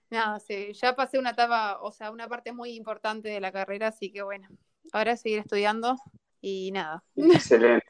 nada, 0.10 0.40
sí, 0.42 0.74
ya 0.74 0.94
pasé 0.94 1.18
una 1.18 1.30
etapa, 1.30 1.80
o 1.82 1.94
sea, 1.94 2.12
una 2.12 2.28
parte 2.28 2.52
muy 2.52 2.72
importante 2.72 3.30
de 3.30 3.40
la 3.40 3.54
carrera, 3.54 3.88
así 3.88 4.12
que 4.12 4.24
bueno, 4.24 4.50
ahora 4.92 5.16
seguir 5.16 5.40
estudiando 5.40 5.96
y 6.42 6.72
nada. 6.74 7.02
Excelente. 7.16 7.86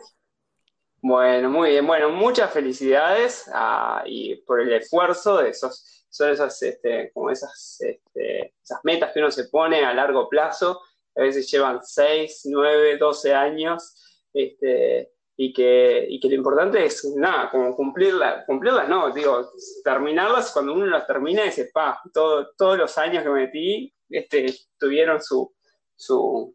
Bueno, 1.02 1.50
muy 1.50 1.72
bien. 1.72 1.88
Bueno, 1.88 2.10
muchas 2.10 2.52
felicidades 2.52 3.50
ah, 3.54 4.04
y 4.06 4.36
por 4.38 4.62
el 4.62 4.74
esfuerzo 4.74 5.38
de 5.38 5.50
esos, 5.50 6.06
son 6.10 6.32
esas, 6.32 6.62
este, 6.62 7.12
como 7.14 7.30
esas, 7.30 7.78
este, 7.80 8.54
esas 8.62 8.80
metas 8.84 9.12
que 9.14 9.20
uno 9.20 9.32
se 9.32 9.46
pone 9.46 9.86
a 9.86 9.94
largo 9.94 10.28
plazo. 10.28 10.82
A 11.16 11.22
veces 11.22 11.50
llevan 11.50 11.80
6, 11.82 12.42
9, 12.46 12.98
12 12.98 13.34
años. 13.34 13.96
Este, 14.34 15.12
y 15.42 15.54
que, 15.54 16.06
y 16.10 16.20
que 16.20 16.28
lo 16.28 16.36
importante 16.36 16.86
es, 16.86 17.06
nada, 17.16 17.50
como 17.50 17.74
cumplirlas, 17.74 18.46
cumplirlas 18.46 18.90
no, 18.90 19.10
digo, 19.12 19.54
terminarlas 19.86 20.52
cuando 20.52 20.74
uno 20.74 20.86
las 20.86 21.08
termina 21.08 21.44
dice, 21.44 21.72
pa, 21.74 22.02
todo, 22.14 22.52
todos 22.58 22.78
los 22.78 22.98
años 22.98 23.24
que 23.24 23.30
metí, 23.30 23.94
este, 24.10 24.54
tuvieron 24.78 25.22
su, 25.22 25.56
su, 25.96 26.54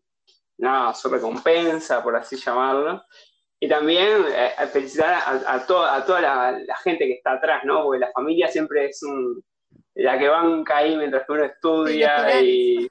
nada, 0.59 0.93
su 0.93 1.09
recompensa, 1.09 2.03
por 2.03 2.15
así 2.15 2.37
llamarlo. 2.37 3.03
Y 3.65 3.69
también 3.69 4.25
eh, 4.29 4.67
felicitar 4.71 5.15
a, 5.15 5.55
a, 5.55 5.67
to- 5.67 5.87
a 5.87 6.05
toda 6.05 6.21
la, 6.21 6.59
la 6.67 6.77
gente 6.77 7.07
que 7.07 7.15
está 7.15 7.33
atrás, 7.33 7.63
¿no? 7.65 7.83
Porque 7.85 8.01
la 8.01 8.13
familia 8.13 8.47
siempre 8.49 8.91
es 8.91 9.03
un, 9.03 9.43
la 9.95 10.19
que 10.19 10.29
banca 10.29 10.77
ahí 10.79 10.95
mientras 10.99 11.25
que 11.27 11.33
uno 11.33 11.45
estudia 11.45 12.43
y, 12.43 12.87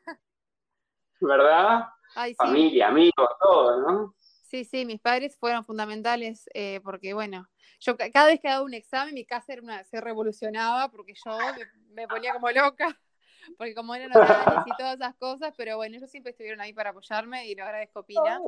¿verdad? 1.21 1.85
Ay, 2.15 2.31
sí. 2.31 2.37
Familia, 2.37 2.87
amigos, 2.87 3.29
todo, 3.39 3.81
¿no? 3.81 4.15
Sí, 4.19 4.63
sí, 4.65 4.83
mis 4.83 4.99
padres 4.99 5.37
fueron 5.37 5.63
fundamentales 5.63 6.49
eh, 6.55 6.79
porque, 6.83 7.13
bueno, 7.13 7.47
yo 7.79 7.95
ca- 7.95 8.09
cada 8.09 8.27
vez 8.27 8.39
que 8.41 8.47
daba 8.47 8.63
un 8.63 8.73
examen, 8.73 9.13
mi 9.13 9.25
casa 9.25 9.53
era 9.53 9.61
una, 9.61 9.83
se 9.83 10.01
revolucionaba 10.01 10.89
porque 10.89 11.13
yo 11.23 11.37
me, 11.55 12.01
me 12.03 12.07
ponía 12.07 12.33
como 12.33 12.49
loca, 12.49 12.99
porque 13.59 13.75
como 13.75 13.93
eran 13.93 14.11
orales 14.11 14.59
y 14.65 14.71
todas 14.75 14.95
esas 14.95 15.15
cosas, 15.17 15.53
pero 15.55 15.77
bueno, 15.77 15.97
ellos 15.97 16.09
siempre 16.09 16.31
estuvieron 16.31 16.61
ahí 16.61 16.73
para 16.73 16.89
apoyarme 16.89 17.47
y 17.47 17.53
lo 17.53 17.63
agradezco 17.63 18.03
pila. 18.03 18.41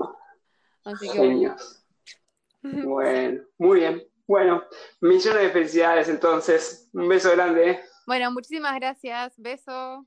Así 0.84 1.12
que 1.12 1.20
bueno. 1.20 1.56
Bueno, 2.72 3.42
muy 3.58 3.80
bien. 3.82 4.04
Bueno, 4.28 4.64
millones 5.02 5.44
de 5.44 5.50
felicidades 5.52 6.10
entonces. 6.10 6.90
Un 6.94 7.08
beso 7.08 7.32
grande. 7.32 7.72
¿eh? 7.72 7.80
Bueno, 8.08 8.32
muchísimas 8.32 8.76
gracias. 8.76 9.34
Beso. 9.38 10.06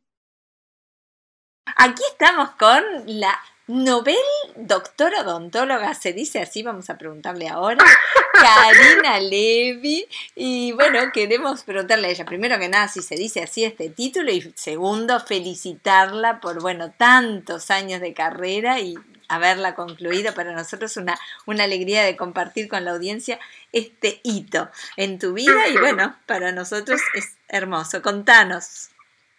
Aquí 1.76 2.02
estamos 2.10 2.50
con 2.52 2.82
la 3.06 3.38
Nobel 3.68 4.16
doctora 4.56 5.20
odontóloga, 5.20 5.92
se 5.92 6.14
dice 6.14 6.40
así, 6.40 6.62
vamos 6.62 6.88
a 6.88 6.96
preguntarle 6.96 7.48
ahora, 7.48 7.84
Karina 8.32 9.20
Levy. 9.20 10.06
Y 10.34 10.72
bueno, 10.72 11.00
queremos 11.12 11.64
preguntarle 11.64 12.08
a 12.08 12.10
ella, 12.10 12.24
primero 12.24 12.58
que 12.58 12.70
nada, 12.70 12.88
si 12.88 13.02
se 13.02 13.14
dice 13.16 13.42
así 13.42 13.64
este 13.64 13.90
título, 13.90 14.32
y 14.32 14.52
segundo, 14.56 15.20
felicitarla 15.20 16.40
por, 16.40 16.62
bueno, 16.62 16.92
tantos 16.96 17.70
años 17.70 18.00
de 18.00 18.14
carrera 18.14 18.80
y 18.80 18.94
haberla 19.28 19.74
concluido. 19.74 20.34
Para 20.34 20.52
nosotros 20.52 20.96
una, 20.96 21.18
una 21.46 21.64
alegría 21.64 22.02
de 22.04 22.16
compartir 22.16 22.68
con 22.68 22.84
la 22.84 22.92
audiencia 22.92 23.38
este 23.72 24.20
hito 24.24 24.70
en 24.96 25.18
tu 25.18 25.32
vida 25.32 25.68
y 25.68 25.76
bueno, 25.78 26.16
para 26.26 26.52
nosotros 26.52 27.00
es 27.14 27.36
hermoso. 27.48 28.02
Contanos. 28.02 28.90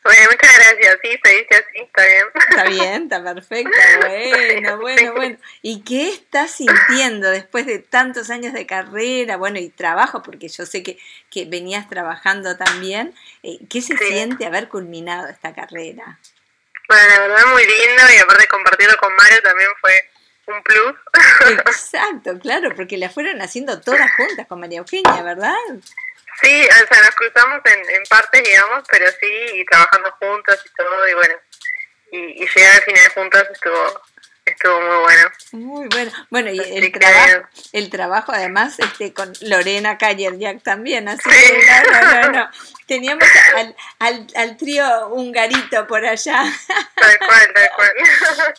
Bueno, 0.01 0.21
muchas 0.31 0.55
gracias, 0.55 0.97
sí, 1.03 1.09
se 1.23 1.29
dice 1.29 1.55
así, 1.55 1.83
está 1.83 2.05
bien. 2.05 2.25
Está 2.49 2.63
bien, 2.63 3.03
está 3.03 3.23
perfecto. 3.23 3.71
Bueno, 3.99 4.77
bueno, 4.79 5.13
bueno. 5.13 5.37
¿Y 5.61 5.81
qué 5.81 6.09
estás 6.09 6.51
sintiendo 6.51 7.29
después 7.29 7.65
de 7.65 7.79
tantos 7.79 8.29
años 8.29 8.53
de 8.53 8.65
carrera, 8.65 9.37
bueno, 9.37 9.59
y 9.59 9.69
trabajo, 9.69 10.23
porque 10.23 10.47
yo 10.47 10.65
sé 10.65 10.83
que, 10.83 10.97
que 11.29 11.45
venías 11.45 11.89
trabajando 11.89 12.57
también? 12.57 13.13
Eh, 13.43 13.59
¿Qué 13.69 13.81
se 13.81 13.97
siente 13.97 14.45
haber 14.45 14.69
culminado 14.69 15.27
esta 15.27 15.53
carrera? 15.53 16.19
Bueno, 16.89 17.07
la 17.07 17.19
verdad 17.19 17.45
muy 17.53 17.63
lindo 17.63 18.01
y 18.15 18.17
aparte 18.17 18.47
compartirlo 18.47 18.97
con 18.97 19.15
Mario 19.15 19.41
también 19.43 19.69
fue 19.79 20.09
un 20.47 20.63
plus. 20.63 20.95
Exacto, 21.67 22.39
claro, 22.39 22.73
porque 22.75 22.97
la 22.97 23.11
fueron 23.11 23.39
haciendo 23.43 23.79
todas 23.79 24.11
juntas 24.15 24.47
con 24.47 24.59
María 24.59 24.79
Eugenia, 24.79 25.21
¿verdad? 25.21 25.53
Sí, 26.41 26.67
o 26.67 26.87
sea, 26.87 27.03
nos 27.03 27.15
cruzamos 27.15 27.61
en, 27.65 27.95
en 27.95 28.03
partes, 28.09 28.43
digamos, 28.43 28.83
pero 28.89 29.05
sí, 29.11 29.31
y 29.53 29.65
trabajando 29.65 30.11
juntos 30.19 30.59
y 30.65 30.69
todo, 30.75 31.07
y 31.07 31.13
bueno, 31.13 31.35
y, 32.11 32.43
y 32.43 32.47
llegar 32.47 32.75
al 32.77 32.81
final 32.81 33.11
juntos 33.13 33.43
estuvo 33.51 34.01
estuvo 34.51 34.79
muy 34.79 34.99
bueno. 35.01 35.29
Muy 35.51 35.87
bueno. 35.87 36.11
Bueno, 36.29 36.51
y 36.51 36.59
el 36.59 36.91
trabajo, 36.91 37.47
el 37.71 37.89
trabajo 37.89 38.31
además 38.33 38.79
este 38.79 39.13
con 39.13 39.31
Lorena 39.41 39.97
Jack 39.97 40.63
también, 40.63 41.07
así 41.07 41.29
que 41.29 41.59
no, 41.91 42.01
no, 42.01 42.21
no, 42.21 42.31
no. 42.31 42.49
Teníamos 42.85 43.23
al, 43.55 43.75
al, 43.99 44.27
al 44.35 44.57
trío 44.57 45.09
hungarito 45.09 45.85
por 45.87 46.05
allá. 46.05 46.43
Tal 46.95 47.19
cual, 47.19 47.53
tal 47.53 47.69
cual. 47.75 47.89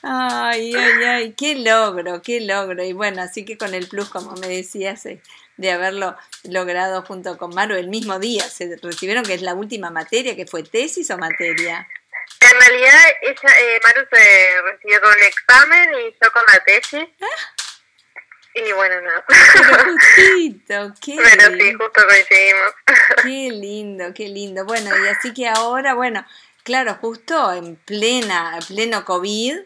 Ay, 0.02 0.74
ay, 0.74 1.04
ay, 1.04 1.34
qué 1.36 1.56
logro, 1.56 2.22
qué 2.22 2.40
logro. 2.40 2.84
Y 2.84 2.92
bueno, 2.92 3.22
así 3.22 3.44
que 3.44 3.58
con 3.58 3.74
el 3.74 3.88
plus, 3.88 4.08
como 4.08 4.32
me 4.32 4.48
decías, 4.48 5.04
eh, 5.06 5.20
de 5.56 5.72
haberlo 5.72 6.16
logrado 6.44 7.02
junto 7.02 7.36
con 7.36 7.54
Maru 7.54 7.74
el 7.74 7.88
mismo 7.88 8.18
día, 8.18 8.44
se 8.48 8.78
recibieron 8.82 9.24
que 9.24 9.34
es 9.34 9.42
la 9.42 9.54
última 9.54 9.90
materia, 9.90 10.36
que 10.36 10.46
fue 10.46 10.62
tesis 10.62 11.10
o 11.10 11.18
materia. 11.18 11.86
En 12.52 12.60
realidad, 12.60 13.00
ella, 13.22 13.60
eh, 13.60 13.80
Maru 13.84 14.06
se 14.10 14.62
recibió 14.62 15.00
con 15.00 15.10
un 15.10 15.22
examen 15.22 15.90
y 16.00 16.12
yo 16.12 16.32
con 16.32 16.42
la 16.52 16.58
tesis. 16.64 17.08
Y 18.54 18.72
bueno, 18.72 19.00
nada. 19.02 19.24
Pero 19.26 19.84
justito, 19.92 20.94
qué 21.00 21.16
Pero 21.16 21.56
sí, 21.56 21.72
justo 21.74 22.00
coincidimos. 22.08 22.72
Qué 23.22 23.50
lindo, 23.50 24.04
qué 24.14 24.28
lindo. 24.28 24.64
Bueno, 24.64 24.90
y 25.04 25.08
así 25.08 25.32
que 25.32 25.48
ahora, 25.48 25.94
bueno, 25.94 26.26
claro, 26.64 26.94
justo 27.00 27.52
en 27.52 27.76
plena, 27.76 28.58
pleno 28.66 29.04
COVID, 29.04 29.56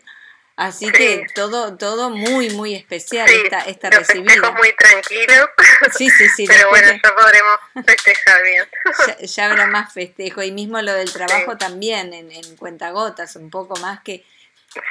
Así 0.57 0.89
que 0.93 1.27
todo, 1.35 1.77
todo 1.77 2.11
muy, 2.11 2.51
muy 2.51 2.77
especial 2.77 3.29
Sí, 3.29 3.35
esta, 3.43 3.59
esta 3.61 3.91
los 3.91 4.07
recibida. 4.07 4.53
muy 4.53 4.73
tranquilos. 4.77 5.49
Sí, 5.97 6.09
sí, 6.11 6.29
sí. 6.29 6.47
Pero 6.47 6.69
bueno, 6.69 6.93
ya 6.93 7.15
podremos 7.15 7.59
festejar 7.85 8.43
bien. 8.45 8.65
ya, 9.09 9.19
ya 9.27 9.47
habrá 9.47 9.67
más 9.67 9.93
festejo. 9.93 10.43
Y 10.43 10.53
mismo 10.53 10.81
lo 10.81 10.93
del 10.95 11.13
trabajo 11.13 11.57
también 11.57 12.15
en, 12.15 12.31
en 12.31 12.57
cuentagotas, 12.57 13.35
un 13.37 13.51
poco 13.51 13.75
más 13.81 14.01
que. 14.03 14.25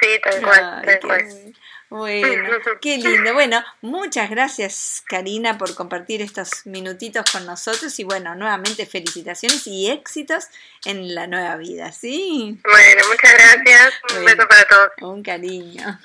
Sí, 0.00 0.20
tal 0.22 0.42
cual, 0.42 0.82
tal 0.84 1.00
cual. 1.00 1.54
Bueno. 1.90 2.48
Qué 2.80 2.98
lindo. 2.98 3.32
Bueno, 3.34 3.62
muchas 3.82 4.30
gracias 4.30 5.02
Karina 5.08 5.58
por 5.58 5.74
compartir 5.74 6.22
estos 6.22 6.50
minutitos 6.66 7.24
con 7.30 7.46
nosotros 7.46 7.98
y 7.98 8.04
bueno, 8.04 8.34
nuevamente 8.34 8.86
felicitaciones 8.86 9.66
y 9.66 9.88
éxitos 9.90 10.46
en 10.84 11.14
la 11.14 11.26
nueva 11.26 11.56
vida, 11.56 11.92
¿sí? 11.92 12.58
Bueno, 12.62 13.02
muchas 13.08 13.32
gracias. 13.34 13.94
Un 14.10 14.22
Bueno. 14.24 14.36
beso 14.36 14.48
para 14.48 14.64
todos. 14.68 14.90
Un 15.02 15.22
cariño. 15.22 15.98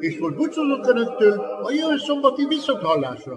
És 0.00 0.18
volt 0.18 0.36
búcsúzok 0.36 0.86
önöktől, 0.86 1.38
a 1.64 1.70
jövő 1.72 1.96
szombati 1.98 2.46
viszonthallásra. 2.46 3.36